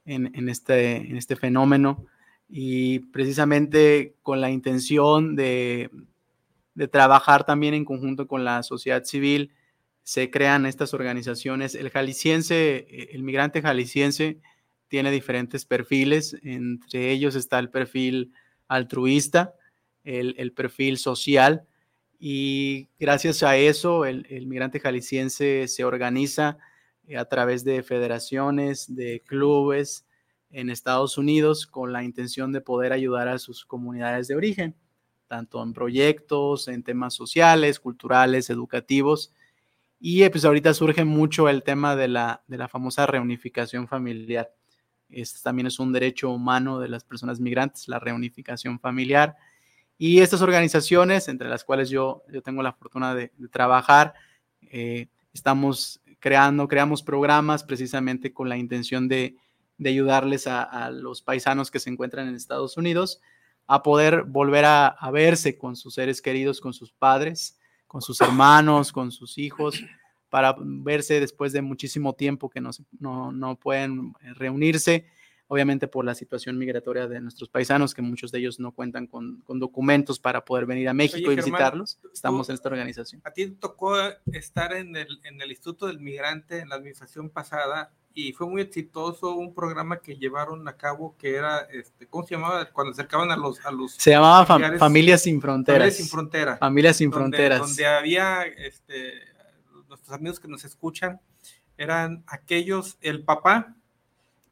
[0.05, 2.05] en, en, este, en este fenómeno
[2.47, 5.89] y precisamente con la intención de,
[6.73, 9.51] de trabajar también en conjunto con la sociedad civil,
[10.03, 11.75] se crean estas organizaciones.
[11.75, 14.39] El jalisciense, eh, el migrante jalisciense
[14.87, 18.33] tiene diferentes perfiles, entre ellos está el perfil
[18.67, 19.53] altruista,
[20.03, 21.65] el, perfil social,
[22.19, 26.57] y gracias a eso el, migrante jalisciense se organiza
[27.07, 30.05] eh, a través de federaciones, de clubes
[30.49, 34.75] en Estados Unidos con la intención de poder ayudar a sus comunidades de origen,
[35.27, 39.31] tanto en proyectos, en temas sociales, culturales, educativos,
[40.03, 44.51] y pues ahorita surge mucho el tema de la, de la famosa reunificación familiar.
[45.09, 49.35] Este también es un derecho humano de las personas migrantes, la reunificación familiar.
[49.99, 54.15] Y estas organizaciones, entre las cuales yo, yo tengo la fortuna de, trabajar,
[54.71, 59.35] eh, estamos creando, creamos programas precisamente con la intención de,
[59.77, 63.21] de ayudarles a, a, los paisanos que se encuentran en Estados Unidos
[63.67, 67.59] a poder volver a, a verse con sus seres queridos, con sus padres,
[67.91, 69.83] con sus hermanos, con sus hijos,
[70.29, 72.69] para verse después de muchísimo tiempo que no,
[72.99, 75.07] no, no pueden eh, reunirse,
[75.47, 79.41] obviamente por la situación migratoria de nuestros paisanos, que muchos de ellos no cuentan con,
[79.41, 81.99] con documentos para poder venir a México y visitarlos.
[82.13, 83.19] Estamos en esta organización.
[83.25, 83.93] A ti tocó
[84.31, 88.61] estar en el, en el Instituto del Migrante en la administración pasada y fue muy
[88.61, 92.65] exitoso un programa que llevaron a cabo que era, este, ¿cómo se llamaba?
[92.65, 93.65] Cuando acercaban a los...
[93.65, 94.45] A los se llamaba
[94.77, 95.79] Familias Sin Fronteras.
[95.79, 96.59] Familias Sin Fronteras.
[96.59, 97.59] Familias Sin Fronteras.
[97.59, 99.13] Donde había, este,
[99.87, 101.21] nuestros amigos que nos escuchan,
[101.77, 103.75] eran aquellos, el papá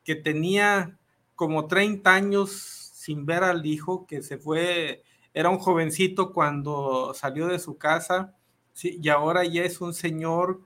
[0.03, 0.97] que tenía
[1.36, 5.03] como 30 años sin ver al hijo, que se fue,
[5.34, 8.36] era un jovencito cuando salió de su casa,
[8.74, 8.99] ¿sí?
[9.01, 10.62] y ahora ya es un señor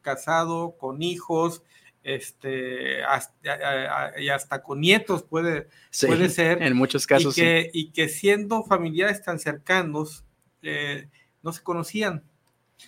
[0.00, 1.62] casado, con hijos,
[2.04, 5.68] este, hasta, y hasta con nietos puede,
[6.06, 6.62] puede ser.
[6.62, 7.36] En muchos casos.
[7.36, 10.22] Y que, y que siendo familiares tan cercanos,
[10.62, 11.08] eh,
[11.42, 12.22] no se conocían.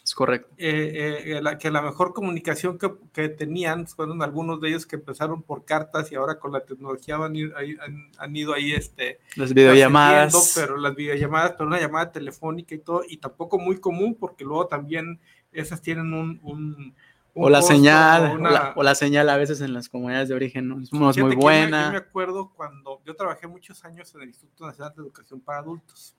[0.04, 0.52] Es correcto.
[0.58, 4.96] Eh, eh, la, que la mejor comunicación que, que, tenían fueron algunos de ellos que
[4.96, 9.54] empezaron por cartas y ahora con la tecnología han, han, han ido ahí este, las
[9.54, 10.52] videollamadas.
[10.54, 14.66] Pero las videollamadas, pero una llamada telefónica y todo, y tampoco muy común porque luego
[14.66, 15.20] también
[15.52, 16.94] esas tienen un
[17.36, 18.40] o la señal,
[18.74, 21.86] o, la, señal a veces en las comunidades de origen no, es muy buena.
[21.86, 25.58] Yo me, acuerdo cuando yo trabajé muchos años en el Instituto Nacional de Educación para
[25.58, 26.16] Adultos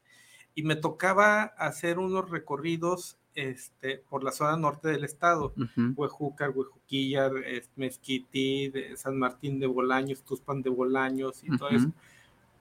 [0.53, 6.51] y me tocaba hacer unos recorridos este, por la zona norte del estado, uh Huejúcar,
[6.51, 7.31] Huejuquilla,
[7.75, 11.91] Mezquití, San Martín de Bolaños, Tuspan de Bolaños y todo eso.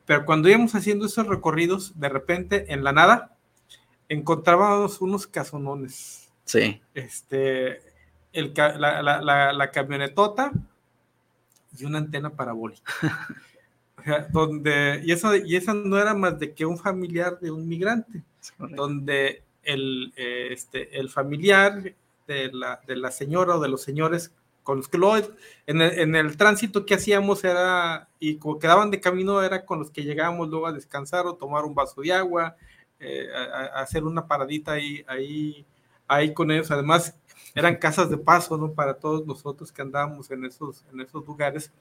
[0.06, 3.36] Pero cuando íbamos haciendo esos recorridos, de repente, en la nada,
[4.08, 6.32] encontrábamos unos casonones.
[6.44, 6.80] Sí.
[6.94, 7.80] Este,
[8.42, 10.52] la, camionetota
[11.78, 12.92] y una antena parabólica.
[14.30, 18.22] donde, y eso, y esa no era más de que un familiar de un migrante,
[18.58, 21.94] donde el, eh, este, el familiar
[22.26, 24.32] de la, de la señora o de los señores
[24.66, 25.28] con los que luego
[25.68, 29.78] en el, en el, tránsito que hacíamos era, y como quedaban de camino, era con
[29.78, 32.56] los que llegábamos luego a descansar o tomar un vaso de agua,
[32.98, 35.64] eh, a, hacer una paradita ahí, ahí,
[36.08, 36.68] ahí con ellos.
[36.72, 37.16] Además,
[37.56, 38.72] eran casas de paso, ¿no?
[38.72, 41.72] Para todos nosotros que andábamos en esos, en esos lugares.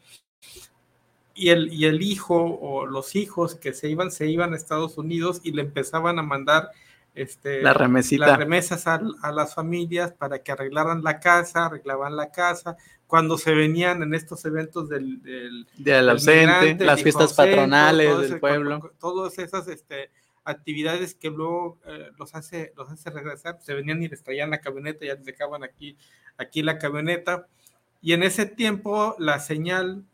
[1.33, 4.97] Y el, y el hijo o los hijos que se iban, se iban a Estados
[4.97, 6.71] Unidos y le empezaban a mandar
[7.13, 8.25] este, la remesita.
[8.25, 9.01] las remesas a,
[9.33, 12.77] las familias para que arreglaran la casa, arreglaban la casa.
[13.05, 18.93] Cuando se venían en estos eventos del, del, del ausente, las fiestas patronales del pueblo.
[18.97, 20.09] Todas esas, este,
[20.45, 24.61] actividades que luego eh, los, hace, los hace regresar, se venían y les traían la
[24.61, 25.97] camioneta, ya les dejaban aquí,
[26.37, 27.47] aquí la camioneta,
[28.01, 30.05] y en ese tiempo la señal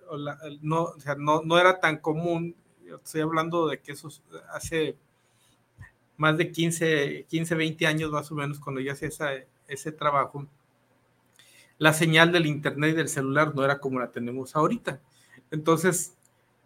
[0.62, 2.56] no, o sea, no, no era tan común,
[3.04, 4.10] estoy hablando de que eso
[4.54, 4.98] hace
[6.18, 9.10] más de 15, 15, 20 años más o menos cuando yo hacía
[9.68, 10.48] ese trabajo,
[11.78, 15.02] la señal del internet y del celular no era como la tenemos ahorita.
[15.50, 16.16] Entonces,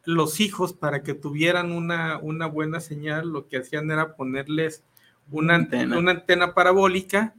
[0.05, 4.83] los hijos, para que tuvieran una, una buena señal, lo que hacían era ponerles
[5.31, 7.33] una antena, una antena parabólica,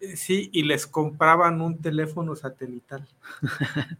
[0.00, 3.08] eh, sí, y les compraban un teléfono satelital.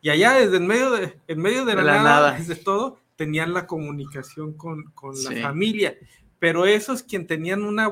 [0.00, 3.66] y allá desde en medio de, en medio de la, nada, desde todo, tenían la
[3.66, 5.96] comunicación con, con la familia.
[6.38, 7.90] Pero esos quien tenían una,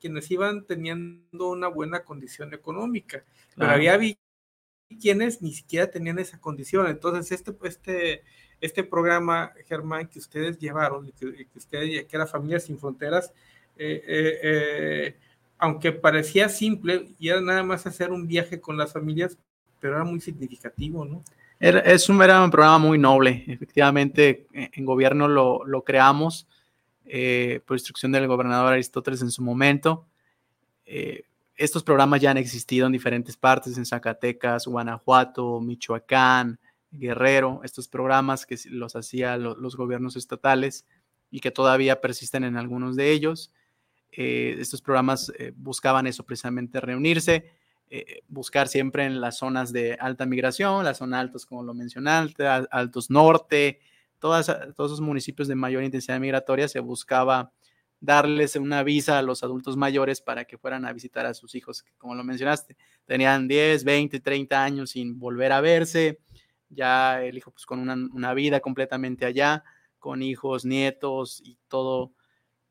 [0.00, 3.22] quienes iban teniendo una buena condición económica,
[3.56, 3.98] pero había
[5.00, 6.86] quienes ni siquiera tenían esa condición.
[6.88, 8.22] Entonces, este, este,
[8.62, 13.32] este programa, Germán, que ustedes llevaron, que, que ustedes, que era Familias Sin Fronteras,
[13.76, 15.16] eh, eh, eh,
[15.58, 19.36] aunque parecía simple y era nada más hacer un viaje con las familias,
[19.80, 21.24] pero era muy significativo, ¿no?
[21.58, 23.44] Era, es un, programa muy noble.
[23.48, 26.48] Efectivamente, en gobierno lo, lo creamos
[27.66, 30.06] por instrucción del gobernador Aristóteles en su momento.
[31.56, 36.58] Estos programas ya han existido en diferentes partes, en Zacatecas, Guanajuato, Michoacán,
[36.92, 40.86] Guerrero, estos programas que los hacían los gobiernos estatales
[41.30, 43.52] y que todavía persisten en algunos de ellos.
[44.12, 47.50] Eh, estos programas buscaban eso precisamente, reunirse,
[48.28, 53.10] buscar siempre en las zonas de alta migración, las zonas altas como lo mencionaste, altos
[53.10, 53.80] norte,
[54.22, 57.52] todos esos municipios de mayor intensidad migratoria se buscaba
[58.00, 61.82] darles una visa a los adultos mayores para que fueran a visitar a sus hijos,
[61.82, 66.20] que como lo mencionaste, tenían 10, 20, 30 años sin volver a verse,
[66.74, 69.64] ya el hijo pues con una, una vida completamente allá,
[69.98, 72.12] con hijos, nietos y todo,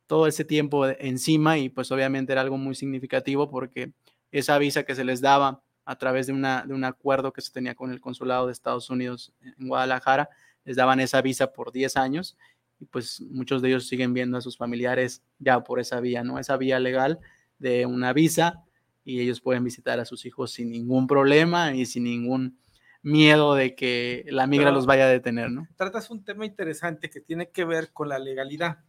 [0.08, 3.94] todo ese tiempo encima y pues obviamente era algo muy significativo porque
[4.32, 7.52] esa visa que se les daba a través de, una, de un acuerdo que se
[7.52, 10.30] tenía con el consulado de Estados Unidos en Guadalajara,
[10.64, 12.38] les daban esa visa por 10 años
[12.80, 16.40] y pues muchos de ellos siguen viendo a sus familiares ya por esa vía, ¿no?
[16.40, 17.20] Esa vía legal
[17.60, 18.64] de una visa
[19.04, 22.58] y ellos pueden visitar a sus hijos sin ningún problema y sin ningún
[23.04, 25.68] miedo de que la migra los vaya a detener, ¿no?
[25.76, 28.80] Tratas un tema interesante que tiene que ver con la legalidad,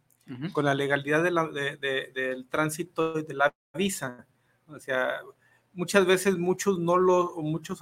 [0.53, 4.27] con la legalidad del tránsito y de la visa.
[4.67, 5.19] O sea,
[5.73, 7.79] muchas veces muchos no lo, muchos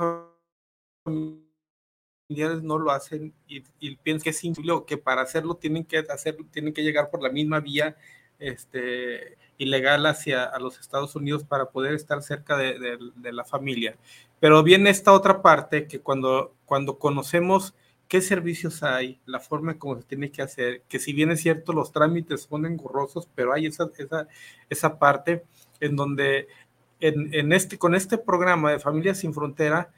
[1.05, 3.61] no lo hacen y,
[3.97, 7.29] piensan que es simple que para hacerlo tienen que hacer, tienen que llegar por la
[7.29, 7.97] misma vía
[8.39, 12.97] este, ilegal hacia a los Estados Unidos para poder estar cerca de,
[13.31, 13.95] la familia.
[14.41, 17.73] Pero viene esta otra parte que cuando, cuando conocemos
[18.09, 21.39] qué servicios hay, la forma en cómo se tiene que hacer, que si bien es
[21.39, 24.27] cierto los trámites son engorrosos, pero hay esa, esa,
[24.69, 25.45] esa parte
[25.79, 26.47] en donde
[26.99, 29.93] en, en este, con este programa de Familias Sin Frontera,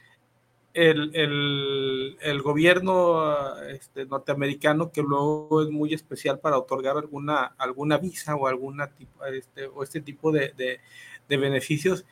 [0.73, 8.35] el, el, gobierno este, norteamericano, que luego es muy especial para otorgar alguna, alguna visa
[8.35, 10.53] o, alguna tipo, este, o este tipo de,
[11.27, 12.05] de, beneficios,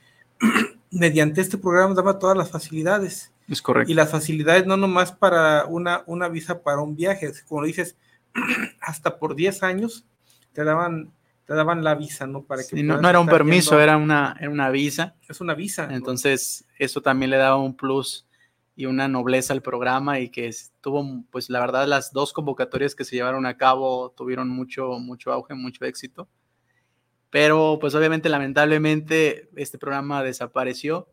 [0.91, 3.31] mediante este programa daba todas las facilidades.
[3.47, 3.91] Es correcto.
[3.91, 7.95] Y las facilidades no nomás para una, una visa para un viaje, como dices,
[8.81, 10.05] hasta por 10 años
[10.53, 11.11] te daban
[11.45, 12.43] te daban la visa, ¿no?
[12.43, 15.15] Para que no, no, era un permiso, era una, era una visa.
[15.27, 15.89] Es una visa.
[15.91, 18.25] Entonces, eso también le daba un plus
[18.73, 23.03] y una nobleza al programa y que tuvo, pues la verdad, las dos convocatorias que
[23.03, 26.29] se llevaron a cabo tuvieron mucho, mucho auge, mucho éxito.
[27.31, 31.09] Pero pues obviamente, lamentablemente, este programa desapareció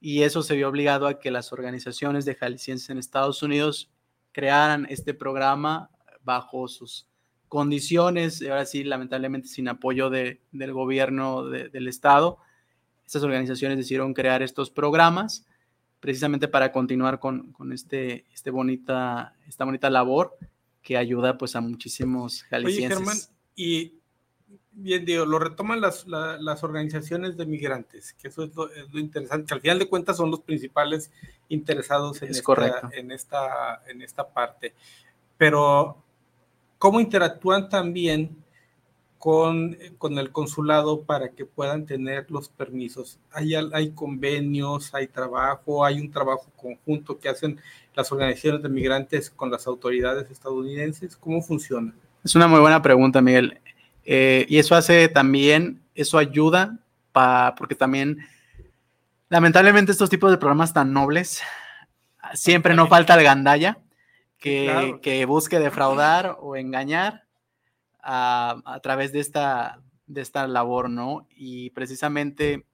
[0.00, 3.90] y eso se vio obligado a que las organizaciones de jaliscienses en Estados Unidos
[4.32, 5.90] crearan este programa
[6.22, 7.08] bajo sus
[7.48, 12.38] condiciones, ahora sí, lamentablemente sin apoyo de, del gobierno del estado.
[13.06, 15.46] Estas organizaciones decidieron crear estos programas
[16.00, 20.36] precisamente para continuar con, con este, este bonita, esta bonita labor
[20.82, 22.98] que ayuda pues a muchísimos jaliscienses.
[22.98, 23.18] Oye, Germán,
[23.56, 24.03] y
[24.74, 28.68] bien digo, lo retoman las, las organizaciones de migrantes, que eso es lo,
[28.98, 31.10] interesante, que al final de cuentas son los principales
[31.48, 34.74] interesados en, esta, en, esta, en esta parte.
[35.36, 36.02] Pero,
[36.78, 38.44] ¿cómo interactúan también
[39.24, 43.18] con, con, el consulado para que puedan tener los permisos.
[43.32, 47.58] Hay, hay convenios, hay trabajo, hay un trabajo conjunto que hacen
[47.94, 51.16] las organizaciones de migrantes con las autoridades estadounidenses.
[51.16, 51.94] ¿Cómo funciona?
[52.22, 53.62] Es una muy buena pregunta, Miguel.
[54.04, 56.78] Eh, y eso hace también, eso ayuda
[57.12, 58.18] para, porque también,
[59.28, 61.42] lamentablemente, estos tipos de programas tan nobles,
[62.34, 63.78] siempre no falta el gandalla
[64.38, 67.24] que, que busque defraudar o engañar
[68.04, 71.26] a, través de esta, de esta labor, ¿no?
[71.30, 72.66] Y precisamente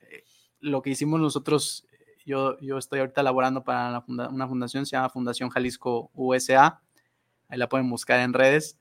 [0.00, 0.24] eh,
[0.60, 1.86] lo que hicimos nosotros,
[2.24, 6.80] yo, yo estoy ahorita laborando para una fundación, se llama Fundación Jalisco USA,
[7.48, 8.78] ahí la pueden buscar en redes,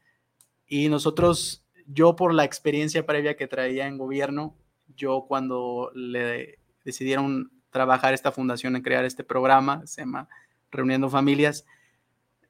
[0.66, 4.56] y nosotros, yo por la experiencia previa que traía en gobierno,
[4.96, 10.30] yo cuando le decidieron trabajar esta fundación en crear este programa, se llama
[10.72, 11.66] Reuniendo Familias,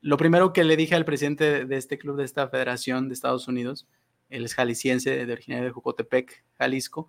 [0.02, 3.48] lo primero que le dije al presidente de este club, de esta federación de Estados
[3.48, 3.88] Unidos,
[4.30, 7.08] él es jalisciense, de originario de Jocotepec, Jalisco,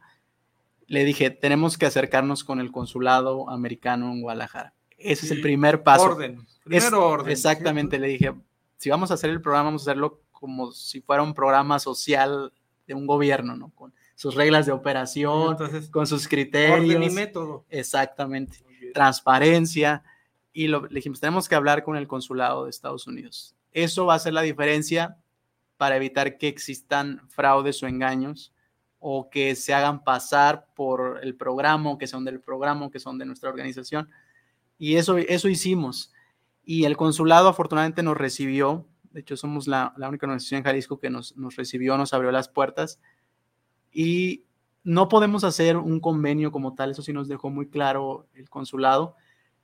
[0.86, 4.74] le dije, tenemos que acercarnos con el consulado americano en Guadalajara.
[4.96, 6.04] Ese es el primer paso.
[6.04, 7.32] Orden, primero orden.
[7.32, 8.32] Exactamente, le dije,
[8.76, 12.52] si vamos a hacer el programa, vamos a hacerlo como si fuera un programa social
[12.86, 13.70] de un gobierno, ¿no?
[13.70, 15.56] Con sus reglas de operación,
[15.90, 16.80] con sus criterios.
[16.80, 17.64] Orden y método.
[17.70, 18.58] Exactamente.
[18.92, 20.02] Transparencia
[20.52, 23.56] y lo, le dijimos, tenemos que hablar con el consulado de Estados Unidos.
[23.72, 25.16] Eso va a ser la diferencia
[25.76, 28.52] para evitar que existan fraudes o engaños
[29.06, 32.98] o que se hagan pasar por el programa, o que son del programa, o que
[32.98, 34.08] son de nuestra organización.
[34.78, 36.10] Y eso, eso hicimos.
[36.64, 38.86] Y el consulado afortunadamente nos recibió.
[39.14, 42.30] De hecho, somos la, la única organización en Jalisco que nos, nos recibió, nos abrió
[42.30, 43.00] las puertas.
[43.90, 44.44] Y
[44.82, 49.16] no podemos hacer un convenio como tal, eso sí nos dejó muy claro el consulado,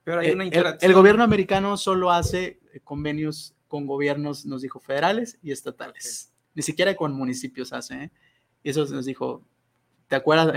[0.07, 6.33] eh, el, gobierno americano solo hace eh, convenios con gobiernos, nos dijo, federales y estatales.
[6.55, 8.05] Ni siquiera con municipios hace.
[8.05, 8.11] ¿eh?
[8.63, 9.45] Y eso nos dijo,
[10.09, 10.53] ¿te acuerdas?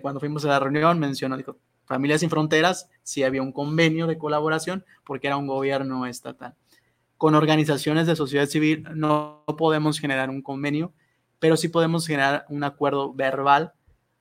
[0.00, 4.16] cuando fuimos a la reunión mencionó, dijo, Familias Sin Fronteras, sí había un convenio de
[4.16, 6.54] colaboración porque era un gobierno estatal.
[7.16, 10.92] Con organizaciones de sociedad civil no podemos generar un convenio,
[11.38, 13.72] pero sí podemos generar un acuerdo verbal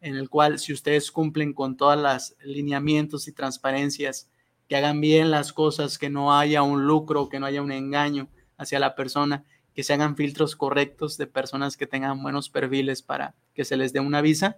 [0.01, 4.29] en el cual si ustedes cumplen con todas las lineamientos y transparencias
[4.67, 8.27] que hagan bien las cosas, que no haya un lucro, que no haya un engaño
[8.57, 13.33] hacia la persona, que se hagan filtros correctos de personas que tengan buenos perfiles para
[13.53, 14.57] que se les dé una visa.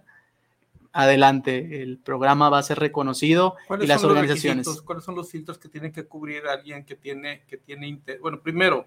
[0.98, 4.66] Adelante, el programa va a ser reconocido y las organizaciones.
[4.80, 8.86] ¿Cuáles son los filtros que tiene que cubrir alguien que tiene, que tiene Bueno, primero,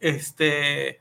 [0.00, 1.00] este,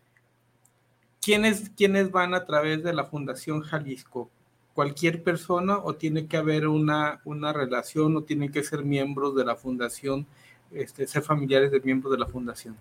[1.21, 4.29] ¿quiénes, ¿quiénes van a través de la Fundación Jalisco?
[4.73, 9.45] cualquier persona o tiene que haber una, una relación o tienen que ser miembros de
[9.45, 10.25] la fundación,
[10.71, 12.75] este, ser familiares de miembros de la fundación?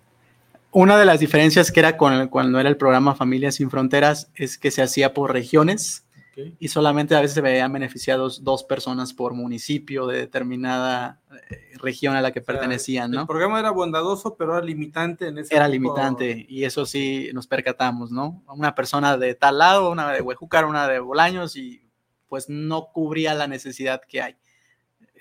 [0.71, 4.57] Una de las diferencias que era con cuando era el programa Familias sin Fronteras es
[4.57, 6.02] que se hacía por regiones
[6.35, 12.15] y solamente a veces se veían beneficiados dos personas por municipio de determinada eh, región
[12.15, 13.21] a la que pertenecían, ¿no?
[13.21, 17.47] El programa era bondadoso, pero era limitante en ese Era limitante y eso sí nos
[17.47, 18.43] percatamos, ¿no?
[18.47, 21.83] Una persona de tal lado, una de Huejúcar, una de Bolaños y
[22.27, 24.35] pues no cubría la necesidad que hay.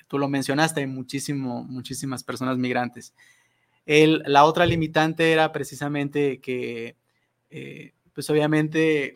[0.08, 3.14] Tú lo mencionaste, hay muchísimo, muchísimas personas migrantes.
[3.84, 6.96] El, la otra limitante era precisamente que,
[7.50, 9.14] eh, pues obviamente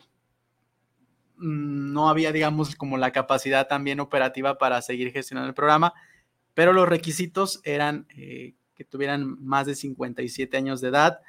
[1.37, 5.93] no había, digamos, como la capacidad también operativa para seguir gestionando el programa,
[6.53, 11.19] pero los requisitos eran eh, que tuvieran más de 57 años de edad,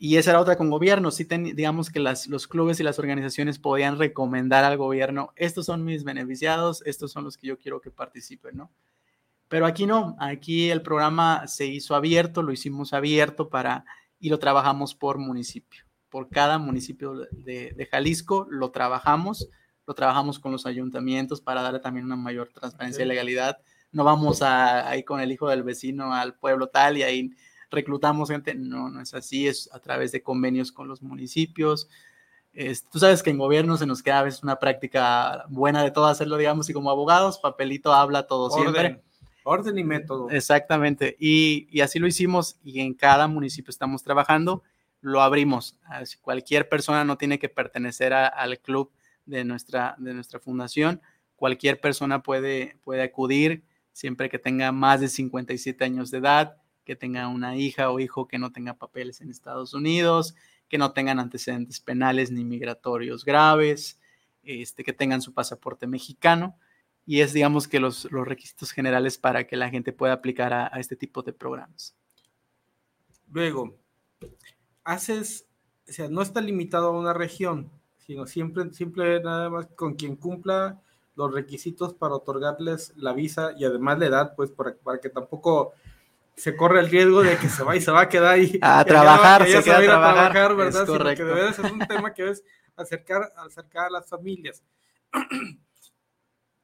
[0.00, 1.10] y esa era otra con gobierno.
[1.10, 5.84] Sí, digamos que las, los clubes y las organizaciones podían recomendar al gobierno, estos son
[5.84, 8.70] mis beneficiados, estos son los que yo quiero que participen, ¿no?
[9.48, 13.84] Pero aquí no, aquí el programa se hizo abierto, lo hicimos abierto para,
[14.20, 15.87] y lo trabajamos por municipio.
[16.08, 19.48] Por cada municipio de, de Jalisco lo trabajamos,
[19.86, 23.58] lo trabajamos con los ayuntamientos para darle también una mayor transparencia y legalidad.
[23.90, 27.30] No vamos a, ahí con el hijo del vecino al pueblo tal y ahí
[27.70, 28.54] reclutamos gente.
[28.54, 31.88] No, no es así, es a través de convenios con los municipios.
[32.90, 36.06] tú sabes que en gobierno se nos queda a veces una práctica buena de todo
[36.06, 39.02] hacerlo, digamos, y como abogados, papelito habla todo siempre.
[39.44, 40.28] Orden y método.
[40.28, 41.16] Exactamente.
[41.18, 44.62] Y, y, así lo hicimos y en cada municipio estamos trabajando,
[45.00, 45.78] lo abrimos.
[46.20, 48.90] Cualquier persona no tiene que pertenecer al club
[49.26, 51.00] de nuestra, de nuestra fundación.
[51.36, 56.96] Cualquier persona puede, puede acudir siempre que tenga más de 57 años de edad, que
[56.96, 60.34] tenga una hija o hijo que no tenga papeles en Estados Unidos,
[60.68, 63.98] que no tengan antecedentes penales ni migratorios graves,
[64.42, 66.56] este, que tengan su pasaporte mexicano.
[67.06, 70.66] Y es, digamos, que los, los requisitos generales para que la gente pueda aplicar a,
[70.78, 71.96] este tipo de programas.
[73.30, 73.76] Luego,
[74.88, 75.46] haces,
[75.86, 80.16] o sea, no está limitado a una región, sino siempre, siempre nada más con quien
[80.16, 80.80] cumpla
[81.14, 85.74] los requisitos para otorgarles la visa y además la edad, pues para, para que tampoco
[86.36, 88.82] se corre el riesgo de que se va y se va a quedar ahí a
[88.86, 90.82] trabajar, se, va a ir a trabajar, ¿verdad?
[90.84, 91.26] Es correcto.
[91.26, 92.42] que debe ser un tema que es
[92.74, 94.64] acercar, acercar a las familias.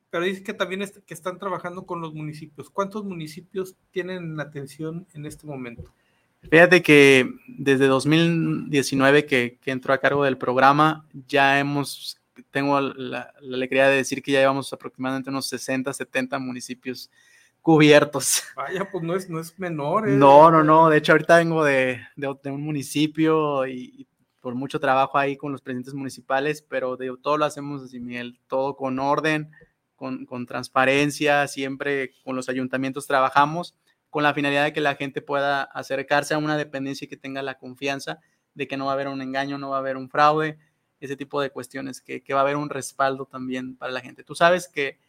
[0.08, 2.70] Pero dice que también que están trabajando con los municipios.
[2.70, 5.92] ¿Cuántos municipios tienen atención en este momento?
[6.50, 12.18] Fíjate que desde 2019 que, que entró a cargo del programa, ya hemos,
[12.50, 17.10] tengo la, la, alegría de decir que ya llevamos aproximadamente unos 60, 70 municipios
[17.60, 18.42] cubiertos.
[18.56, 20.08] Vaya, pues no es, no es menor.
[20.08, 20.12] ¿eh?
[20.12, 20.90] No, no, no.
[20.90, 24.06] De hecho, ahorita vengo de, de, de un municipio y, y,
[24.40, 28.38] por mucho trabajo ahí con los presidentes municipales, pero de, todo lo hacemos así, Miguel,
[28.46, 29.50] todo con orden,
[29.96, 33.74] con, con transparencia, siempre con los ayuntamientos trabajamos
[34.14, 37.42] con la finalidad de que la gente pueda acercarse a una dependencia y que tenga
[37.42, 38.20] la confianza
[38.54, 40.56] de que no va a haber un engaño, no va a haber un fraude,
[41.00, 44.22] ese tipo de cuestiones, que, que va a haber un respaldo también para la gente.
[44.22, 45.00] Tú sabes que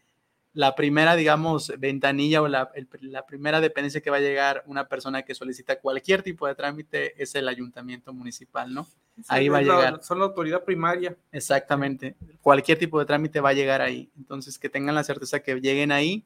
[0.53, 4.87] la primera, digamos, ventanilla o la, el, la, primera dependencia que va a llegar una
[4.87, 8.85] persona que solicita cualquier tipo de trámite es el ayuntamiento municipal, ¿no?
[8.85, 9.93] Sí, ahí va a llegar.
[9.93, 11.15] La, son la autoridad primaria.
[11.31, 12.15] Exactamente.
[12.41, 14.09] Cualquier tipo de trámite va a llegar ahí.
[14.17, 16.25] Entonces, que tengan la certeza que lleguen ahí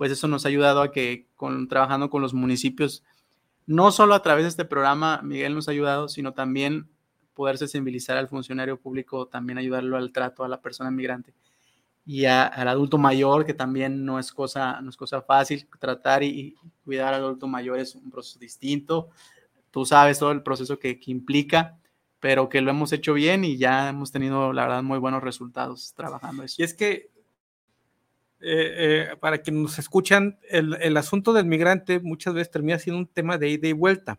[0.00, 3.04] pues eso nos ha ayudado a que con, trabajando con los municipios,
[3.66, 6.88] no solo a través de este programa, Miguel nos ha ayudado, sino también
[7.34, 11.34] poder sensibilizar al funcionario público, también ayudarlo al trato a la persona migrante
[12.06, 16.28] y al adulto mayor, que también no es cosa, no es cosa fácil, tratar y,
[16.28, 19.10] y, cuidar al adulto mayor es un proceso distinto,
[19.70, 21.76] tú sabes todo el proceso que, que implica,
[22.20, 25.92] pero que lo hemos hecho bien y ya hemos tenido, la verdad, muy buenos resultados
[25.94, 26.62] trabajando eso.
[26.62, 27.10] Y es que
[28.42, 33.06] eh, eh, para quienes nos escuchan, el, asunto del migrante muchas veces termina siendo un
[33.06, 34.18] tema de ida y vuelta.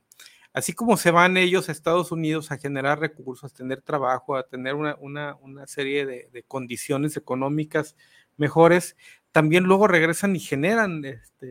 [0.54, 4.44] Así como se van ellos a Estados Unidos a generar recursos, a tener trabajo, a
[4.44, 7.96] tener una, serie de, condiciones económicas
[8.38, 8.96] mejores,
[9.32, 11.48] también luego regresan y generan este,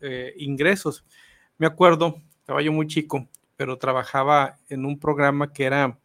[0.00, 1.04] eh, ingresos.
[1.58, 5.98] Me acuerdo, estaba yo muy chico, pero trabajaba en un programa que era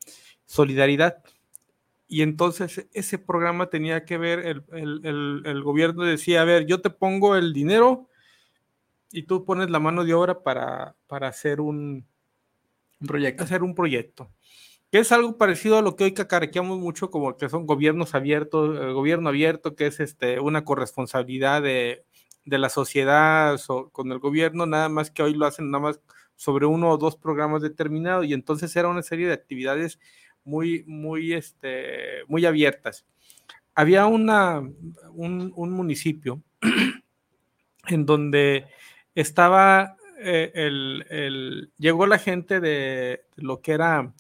[0.45, 1.23] Solidaridad
[2.07, 6.65] y entonces ese programa tenía que ver, el, el, el, el, gobierno decía, a ver,
[6.65, 8.09] yo te pongo el dinero
[9.11, 12.05] y tú pones la mano de obra para, para hacer un,
[12.99, 13.43] un proyecto.
[13.43, 14.31] Hacer un proyecto.
[14.91, 18.79] Que es algo parecido a lo que hoy cacarequeamos mucho, como que son gobiernos abiertos,
[18.79, 22.05] el gobierno abierto, que es este, una corresponsabilidad de,
[22.45, 26.01] de la sociedad so, con el gobierno, nada más que hoy lo hacen nada más
[26.35, 29.99] sobre uno o dos programas determinados y entonces era una serie de actividades
[30.45, 33.05] muy, muy, este, muy abiertas.
[33.73, 34.59] Había una,
[35.11, 36.41] un, un municipio
[37.87, 38.67] en donde
[39.13, 44.13] estaba eh, el, el, llegó la gente de, lo que era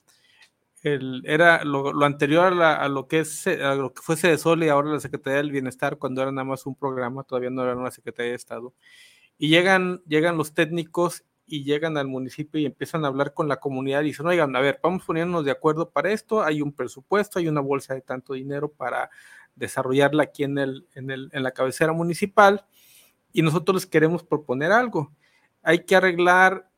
[0.83, 4.63] el, era lo, anterior a, la, lo que es a lo que fuese de Sol
[4.63, 7.75] y ahora la Secretaría del Bienestar cuando era nada más un programa, todavía no era
[7.75, 8.73] una Secretaría de Estado.
[9.37, 13.57] Y llegan, llegan los técnicos y llegan al municipio y empiezan a hablar con la
[13.57, 17.39] comunidad y dicen, oigan, a ver, vamos poniéndonos de acuerdo para esto, hay un presupuesto,
[17.39, 19.09] hay una bolsa de tanto dinero para
[19.55, 22.65] desarrollarla aquí en, el, en, el, en la cabecera municipal
[23.31, 25.11] y nosotros les queremos proponer algo.
[25.61, 26.69] Hay que arreglar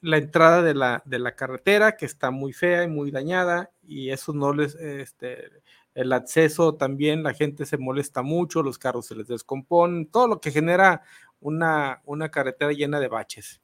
[0.00, 4.10] la entrada de la, de la carretera que está muy fea y muy dañada y
[4.10, 5.62] eso no les, este,
[5.94, 10.40] el acceso también, la gente se molesta mucho, los carros se les descomponen, todo lo
[10.40, 11.02] que genera
[11.40, 13.61] una, una carretera llena de baches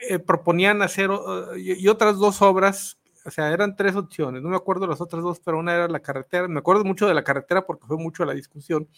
[0.00, 4.48] eh, proponían hacer uh, y, y, otras dos obras, o sea, eran tres opciones, no
[4.48, 7.24] me acuerdo las otras dos, pero una era la carretera, me acuerdo mucho de la
[7.24, 8.88] carretera porque fue mucho la discusión,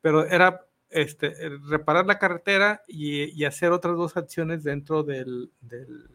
[0.00, 1.34] pero era este,
[1.68, 6.10] reparar la carretera y, y, hacer otras dos acciones dentro del, del,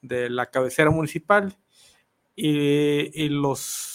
[0.00, 1.56] de la cabecera municipal.
[2.36, 3.93] Y, y los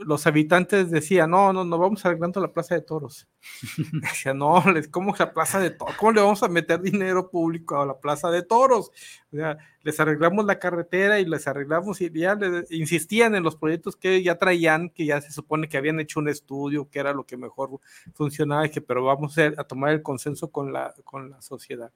[0.00, 3.28] los habitantes decían, no, no, no vamos arreglando la plaza de toros.
[3.92, 5.96] Decía, no, ¿cómo la plaza de toros?
[5.96, 8.90] ¿Cómo le vamos a meter dinero público a la plaza de toros?
[9.32, 13.56] O sea, les arreglamos la carretera y les arreglamos y ya les, insistían en los
[13.56, 17.12] proyectos que ya traían, que ya se supone que habían hecho un estudio, que era
[17.12, 17.70] lo que mejor
[18.14, 21.92] funcionaba, y que pero vamos a, a tomar el consenso con la, con la sociedad.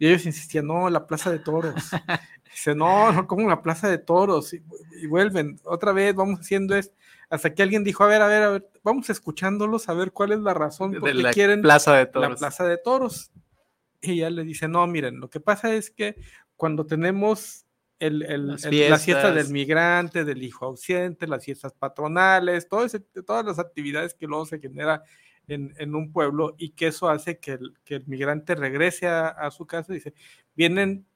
[0.00, 1.74] Y ellos insistían, no, la plaza de toros.
[2.52, 4.54] Dice, no, no, como la plaza de toros.
[4.54, 4.62] Y,
[5.02, 6.94] y, vuelven, otra vez, vamos haciendo esto
[7.30, 10.32] hasta que alguien dijo, a ver, a ver, a ver, vamos escuchándolos a ver cuál
[10.32, 12.30] es la razón por qué quieren plaza de toros.
[12.30, 13.30] la plaza de toros.
[14.00, 16.16] Y ella le dice, no, miren, lo que pasa es que
[16.56, 17.66] cuando tenemos
[17.98, 22.84] el, el, las, el, las, fiestas del migrante, del hijo ausente, las fiestas patronales, todo
[22.84, 25.02] ese, todas las actividades que luego se genera
[25.48, 29.28] en, en, un pueblo y que eso hace que el, que el migrante regrese a,
[29.28, 30.14] a su casa, dice,
[30.54, 31.06] vienen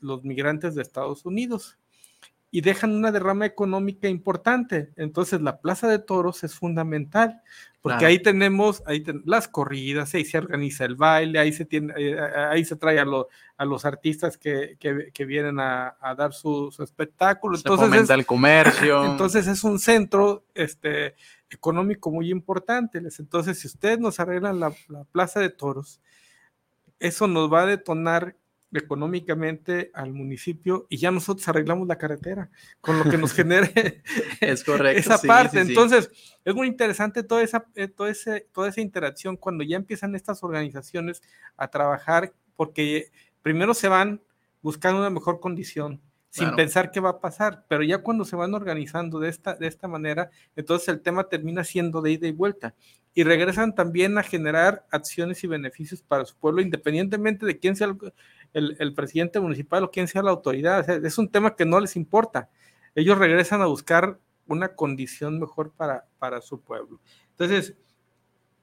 [0.00, 1.78] los migrantes de Estados Unidos
[2.54, 4.92] y dejan una derrama económica importante.
[4.96, 7.40] Entonces la Plaza de Toros es fundamental,
[7.80, 8.10] porque claro.
[8.10, 12.20] ahí tenemos ahí ten, las corridas, ahí se organiza el baile, ahí se, tiene, eh,
[12.20, 16.34] ahí se trae a, lo, a los artistas que, que, que vienen a, a, dar
[16.34, 17.56] su, su espectáculo.
[17.56, 19.02] Se entonces es, el comercio.
[19.10, 21.14] Entonces es un centro este,
[21.48, 23.00] económico muy importante.
[23.18, 26.02] Entonces si ustedes nos arreglan la, la Plaza de Toros,
[27.00, 28.36] eso nos va a detonar
[28.72, 32.50] económicamente al municipio y ya nosotros arreglamos la carretera
[32.80, 34.02] con lo que nos genere
[34.40, 35.60] es correcto, esa parte.
[35.60, 36.10] Entonces,
[36.44, 40.42] es muy interesante toda esa, eh, toda, ese, toda esa interacción cuando ya empiezan estas
[40.42, 41.22] organizaciones
[41.56, 43.10] a trabajar porque
[43.42, 44.22] primero se van
[44.62, 46.00] buscando una mejor condición
[46.32, 49.66] sin pensar qué va a pasar, pero ya cuando se van organizando de esta, de
[49.66, 52.74] esta manera, entonces el tema termina siendo de ida y vuelta.
[53.12, 57.88] Y regresan también a generar acciones y beneficios para su pueblo, independientemente de quién sea
[57.88, 57.98] el,
[58.94, 60.88] presidente municipal o quién sea la autoridad.
[61.04, 62.50] es un tema que no les importa.
[62.94, 67.00] Ellos regresan a buscar una condición mejor para, para su pueblo.
[67.30, 67.74] Entonces,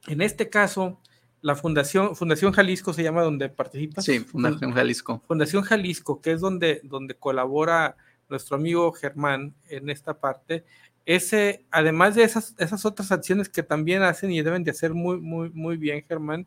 [0.08, 1.00] en este caso,
[1.42, 4.02] la Fundación, Fundación Jalisco se llama donde participa.
[4.02, 5.24] Sí, Fundación Jalisco.
[5.28, 7.96] Fundación Jalisco, que es donde, donde colabora
[8.30, 10.66] nuestro amigo Germán en esta parte.
[11.06, 15.20] Ese, además de esas, esas otras acciones que también hacen y deben de hacer muy,
[15.20, 16.46] muy, muy bien, Germán,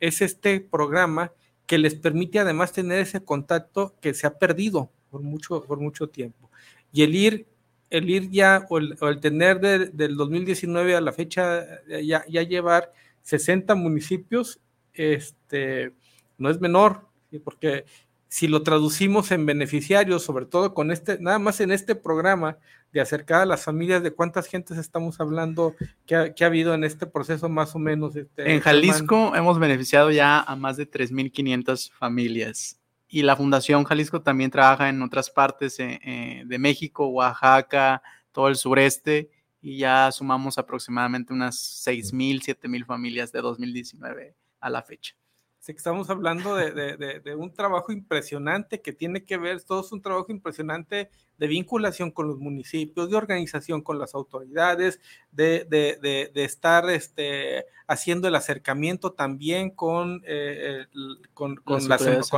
[0.00, 1.32] es este programa
[1.68, 6.08] que les permite además tener ese contacto que se ha perdido por mucho, por mucho
[6.08, 6.50] tiempo.
[6.92, 7.46] Y el ir,
[7.90, 11.66] el ir ya, o el, tener del 2019 a la fecha,
[12.02, 12.92] ya, ya llevar
[13.22, 14.58] 60 municipios,
[14.94, 15.92] este,
[16.38, 17.06] no es menor,
[17.44, 17.84] porque
[18.28, 22.58] si lo traducimos en beneficiarios, sobre todo con este, nada más en este programa
[22.92, 25.74] de acercar a las familias, de cuántas gentes estamos hablando
[26.06, 28.16] que ha, ha habido en este proceso más o menos.
[28.16, 34.20] Este, en Jalisco hemos beneficiado ya a más de 3.500 familias y la Fundación Jalisco
[34.20, 38.02] también trabaja en otras partes eh, eh, de México, Oaxaca,
[38.32, 41.56] todo el sureste y ya sumamos aproximadamente unas
[41.86, 45.17] 6.000, 7.000 familias de 2019 a la fecha
[45.66, 51.10] estamos hablando de, un trabajo impresionante que tiene que ver, todo es un trabajo impresionante
[51.36, 55.00] de vinculación con los municipios, de organización con las autoridades,
[55.30, 60.86] de, estar este, haciendo el acercamiento también con, eh,
[61.34, 62.30] con, con, las, con, los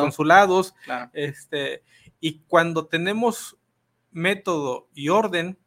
[0.00, 0.74] consulados.
[1.12, 1.82] Este,
[2.20, 3.56] y cuando tenemos
[4.10, 5.58] método y orden,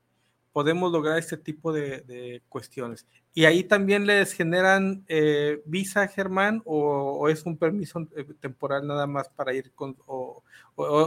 [0.52, 3.06] podemos lograr este tipo de, cuestiones.
[3.38, 9.06] ¿Y ahí también les generan eh, visa, Germán, o, es un permiso eh, temporal nada
[9.06, 10.42] más para ir con, o,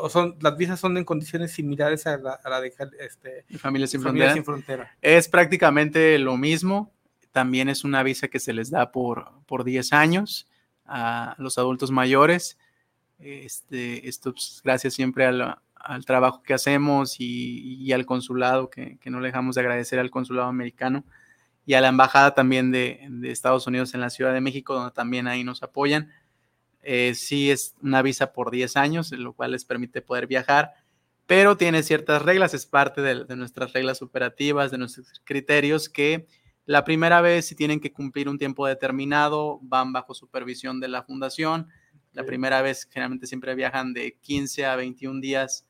[0.08, 4.96] son, las visas son en condiciones similares a la, de este, Familias sin, frontera?
[5.02, 6.92] Es prácticamente lo mismo.
[7.32, 10.46] También es una visa que se les da por, por 10 años
[10.86, 12.58] a los adultos mayores.
[13.18, 19.00] Este, esto pues, gracias siempre a la, al trabajo que hacemos y, al consulado, que,
[19.06, 21.04] no le dejamos de agradecer al consulado americano
[21.66, 25.26] y a la embajada también de, Estados Unidos en la Ciudad de México, donde también
[25.26, 26.10] ahí nos apoyan.
[26.82, 30.72] Eh, sí es una visa por 10 años, lo cual les permite poder viajar,
[31.26, 36.26] pero tiene ciertas reglas, es parte de, de nuestras reglas operativas, de nuestros criterios, que
[36.64, 41.02] la primera vez si tienen que cumplir un tiempo determinado, van bajo supervisión de la
[41.02, 41.68] fundación.
[42.12, 45.66] La primera vez generalmente siempre viajan de 15 a 21 días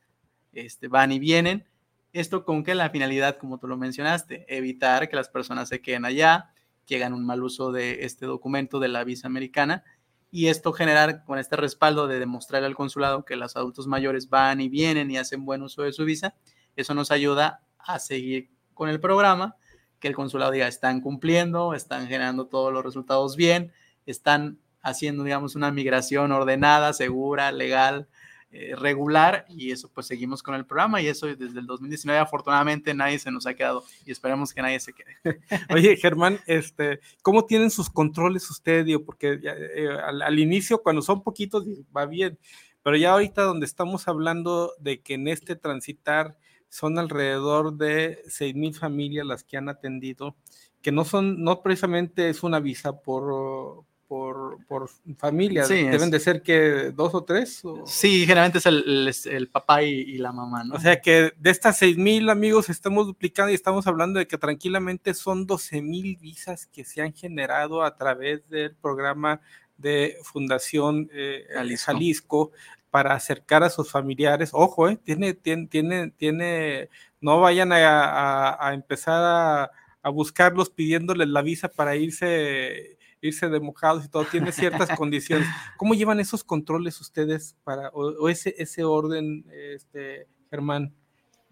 [0.53, 1.65] este, van y vienen.
[2.13, 6.05] Esto con que la finalidad, como tú lo mencionaste, evitar que las personas se queden
[6.05, 6.51] allá,
[6.85, 9.83] que hagan un mal uso de este documento de la visa americana
[10.29, 14.61] y esto generar con este respaldo de demostrar al consulado que los adultos mayores van
[14.61, 16.35] y vienen y hacen buen uso de su visa,
[16.75, 19.57] eso nos ayuda a seguir con el programa,
[19.99, 23.71] que el consulado diga, están cumpliendo, están generando todos los resultados bien,
[24.05, 28.07] están haciendo, digamos, una migración ordenada, segura, legal,
[28.53, 32.93] eh, regular y eso pues seguimos con el programa y eso desde el 2019 afortunadamente
[32.93, 35.15] nadie se nos ha quedado y esperamos que nadie se quede.
[35.73, 38.85] Oye Germán, este, ¿cómo tienen sus controles ustedes?
[39.05, 42.37] porque eh, al, inicio cuando son poquitos va bien,
[42.83, 46.37] pero ya ahorita donde estamos hablando de que en este transitar
[46.67, 50.35] son alrededor de 6 mil familias las que han atendido,
[50.81, 55.65] que no son, no precisamente es una visa por, por, por familia.
[55.65, 57.63] Deben de ser que dos o tres.
[57.85, 60.75] Sí, generalmente es el, papá y, la mamá, ¿no?
[60.75, 64.37] O sea que de estas seis mil amigos estamos duplicando y estamos hablando de que
[64.37, 69.39] tranquilamente son 12 mil visas que se han generado a través del programa
[69.77, 71.45] de Fundación eh,
[71.77, 72.51] Jalisco.
[72.89, 74.49] para acercar a sus familiares.
[74.51, 76.89] Ojo, eh, tiene, tiene, tiene, tiene,
[77.21, 83.59] no vayan a, a empezar a, a buscarlos pidiéndoles la visa para irse irse de
[83.59, 85.47] mojados y todo, tiene ciertas condiciones.
[85.77, 90.93] ¿Cómo llevan esos controles ustedes para, o, ese, ese orden, este, Germán?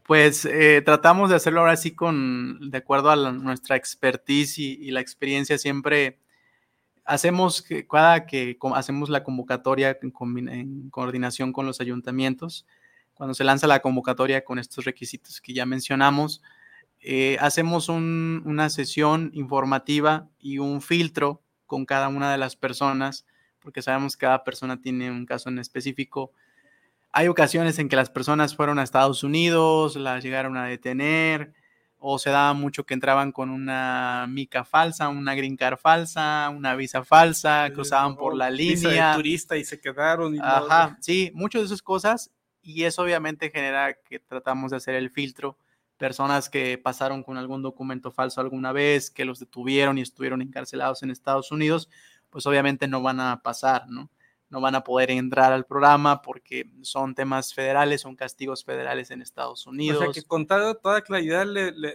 [0.10, 5.02] Pues eh, tratamos de hacerlo ahora sí con, de acuerdo a nuestra expertise y, la
[5.02, 6.18] experiencia, siempre
[7.06, 12.66] hacemos que cada que hacemos la convocatoria en, coordinación con los ayuntamientos,
[13.14, 16.42] cuando se lanza la convocatoria con estos requisitos que ya mencionamos,
[17.02, 23.26] eh, hacemos una sesión informativa y un filtro con cada una de las personas
[23.60, 26.32] porque sabemos que cada persona tiene un caso en específico.
[27.12, 31.54] Hay ocasiones en que las personas fueron a Estados Unidos, las llegaron a detener,
[31.98, 36.76] o se daba mucho que entraban con una mica falsa, una green card falsa, una
[36.76, 39.12] visa falsa, cruzaban por la línea.
[39.12, 40.36] De turista y se quedaron.
[40.36, 42.32] Y Ajá, sí, muchas de esas cosas.
[42.62, 45.58] Y eso obviamente genera que tratamos de hacer el filtro.
[46.00, 51.04] Personas que pasaron con algún documento falso alguna vez, que los detuvieron y estuvieron encarcelados
[51.04, 51.90] en Estados Unidos,
[52.32, 54.10] pues obviamente no van a pasar, ¿no?
[54.50, 59.22] no van a poder entrar al programa porque son temas federales, son castigos federales en
[59.22, 60.02] Estados Unidos.
[60.02, 61.46] O sea que con toda, claridad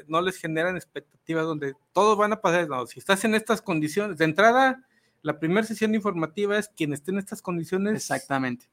[0.07, 2.69] no les generan expectativas donde todos van a pasar.
[2.69, 4.87] No, si estás en estas condiciones, de entrada,
[5.23, 7.95] la primera sesión informativa es quien esté en estas condiciones.
[7.95, 8.67] Exactamente.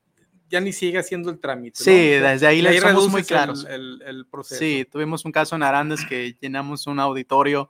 [0.51, 1.83] Ya ni sigue haciendo el trámite.
[1.83, 3.65] Sí, desde ahí le somos muy claros.
[3.67, 4.59] El, proceso.
[4.59, 7.69] Sí, tuvimos un caso en Arandas que llenamos un auditorio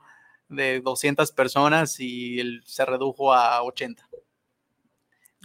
[0.49, 4.05] de 200 personas y se redujo a 80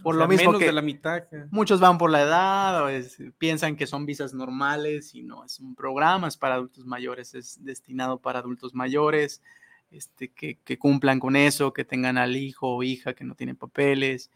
[0.03, 1.23] por lo mismo que de la mitad.
[1.49, 3.03] Muchos van por la edad,
[3.37, 7.63] piensan que son visas normales y no, es un programa, es para adultos mayores, es
[7.63, 9.41] destinado para adultos mayores,
[9.89, 13.55] este, que, que cumplan con eso, que tengan al hijo o hija que no tiene
[13.55, 14.29] papeles,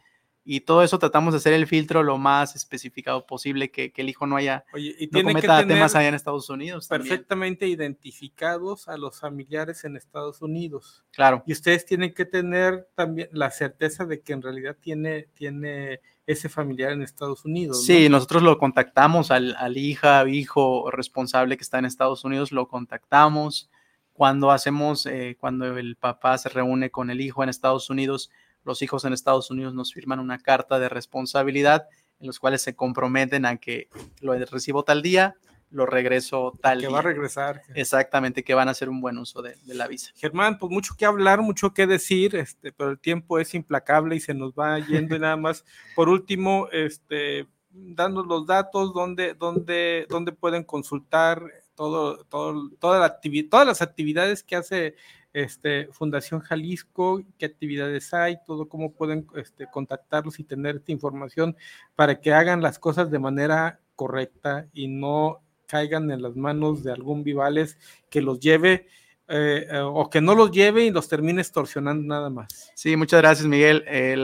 [0.44, 4.26] y todo eso tratamos de hacer el filtro lo más especificado posible, que, el hijo
[4.26, 6.88] no haya Oye, y tiene que temas allá en Estados Unidos.
[6.88, 11.04] Perfectamente identificados a los familiares en Estados Unidos.
[11.12, 11.44] Claro.
[11.46, 16.50] Y ustedes tienen que tener también la certeza de que en realidad tiene, tiene ese
[16.50, 17.86] familiar en Estados Unidos.
[17.86, 22.68] Sí, nosotros lo contactamos al, al hija, hijo responsable que está en Estados Unidos, lo
[22.68, 23.70] contactamos.
[24.14, 28.30] Cuando hacemos, eh, cuando el papá se reúne con el hijo en Estados Unidos,
[28.64, 31.88] los hijos en Estados Unidos nos firman una carta de responsabilidad
[32.20, 33.90] en los cuales se comprometen a que
[34.22, 35.36] lo recibo tal día,
[35.72, 36.94] lo regreso tal que día.
[36.94, 37.64] va a regresar.
[37.74, 40.12] Exactamente, que van a hacer un buen uso de, la visa.
[40.16, 44.20] Germán, pues mucho que hablar, mucho que decir, este, pero el tiempo es implacable y
[44.20, 45.66] se nos va yendo y nada más.
[45.96, 51.42] Por último, este, dando los datos, donde, donde, donde pueden consultar
[51.74, 54.96] todo, todo, toda la todas las actividades que hace
[55.34, 61.56] este, Fundación Jalisco, qué actividades hay, todo cómo pueden este, contactarlos y tener esta información
[61.96, 66.92] para que hagan las cosas de manera correcta y no caigan en las manos de
[66.92, 67.78] algún Vivales
[68.10, 68.88] que los lleve
[69.30, 72.72] eh, eh, o que no los lleve y los termine extorsionando nada más.
[72.76, 73.86] Sí, muchas gracias Miguel.
[73.88, 74.16] Eh,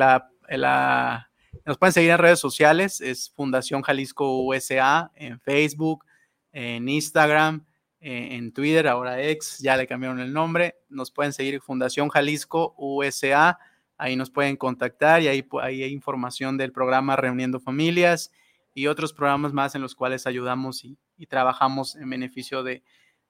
[1.65, 6.03] nos pueden seguir en redes sociales, es Fundación Jalisco USA en Facebook,
[6.51, 7.65] en Instagram,
[7.99, 10.75] eh, en Twitter, ahora ex, ya le cambiaron el nombre.
[10.87, 13.57] Nos pueden seguir Fundación Jalisco USA,
[13.97, 18.31] ahí nos pueden contactar y ahí, hay información del programa Reuniendo Familias
[18.73, 22.83] y otros programas más en los cuales ayudamos y, trabajamos en beneficio de,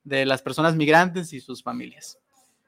[0.04, 2.20] las personas migrantes y sus familias.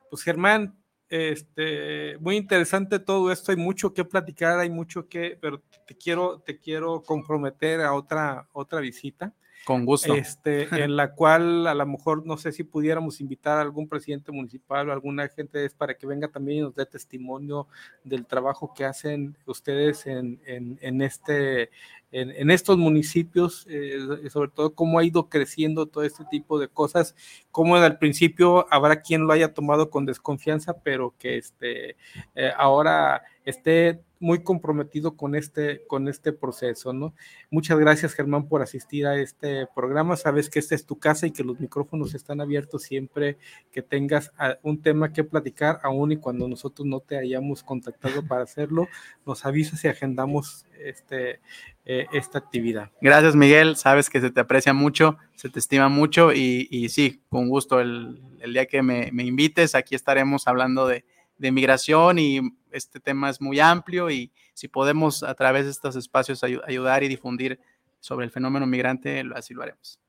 [0.10, 0.78] Pues Germán,
[1.10, 6.40] este, muy interesante todo esto, hay mucho que platicar, hay mucho que, pero te quiero,
[6.40, 9.34] te quiero comprometer a otra, otra visita.
[9.70, 10.16] Con gusto.
[10.16, 14.32] Este, en la cual a lo mejor no sé si pudiéramos invitar a algún presidente
[14.32, 17.68] municipal o alguna gente para que venga también y nos dé testimonio
[18.04, 21.70] del trabajo que hacen ustedes en, en, este,
[22.12, 24.00] en, estos municipios, eh,
[24.30, 27.16] sobre todo cómo ha ido creciendo todo este tipo de cosas,
[27.52, 31.98] cómo al principio habrá quien lo haya tomado con desconfianza, pero que este,
[32.36, 37.14] eh, ahora esté muy comprometido con este, con este proceso, ¿no?
[37.50, 40.18] Muchas gracias, Germán, por asistir a este programa.
[40.18, 43.38] Sabes que esta es tu casa y que los micrófonos están abiertos siempre
[43.72, 48.28] que tengas ah, un tema que platicar, aún y cuando nosotros no te hayamos contactado
[48.28, 48.88] para hacerlo,
[49.26, 51.40] nos avisas y agendamos este,
[51.86, 52.92] eh, esta actividad.
[53.02, 53.76] Gracias, Miguel.
[53.76, 58.22] Sabes que se te aprecia mucho, se te estima mucho y, sí, con gusto, el,
[58.52, 61.06] día que me, me invites, aquí estaremos hablando de
[61.40, 65.96] de migración y este tema es muy amplio y si podemos a través de estos
[65.96, 67.60] espacios ayudar y difundir
[68.00, 70.00] sobre el fenómeno migrante, así lo haremos.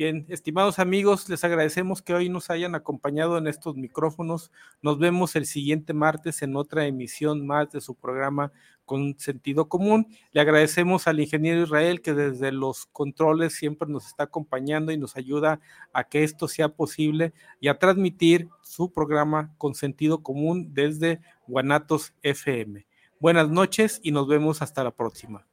[0.00, 4.50] Bien, estimados amigos, les agradecemos que hoy nos hayan acompañado en estos micrófonos.
[4.80, 8.50] Nos vemos el siguiente martes en otra emisión más de su programa
[8.86, 10.06] con sentido común.
[10.32, 15.18] Le agradecemos al ingeniero Israel que desde los controles siempre nos está acompañando y nos
[15.18, 15.60] ayuda
[15.92, 22.14] a que esto sea posible y a transmitir su programa con sentido común desde Guanatos
[22.22, 22.86] FM.
[23.18, 25.46] Buenas noches y nos vemos hasta la próxima.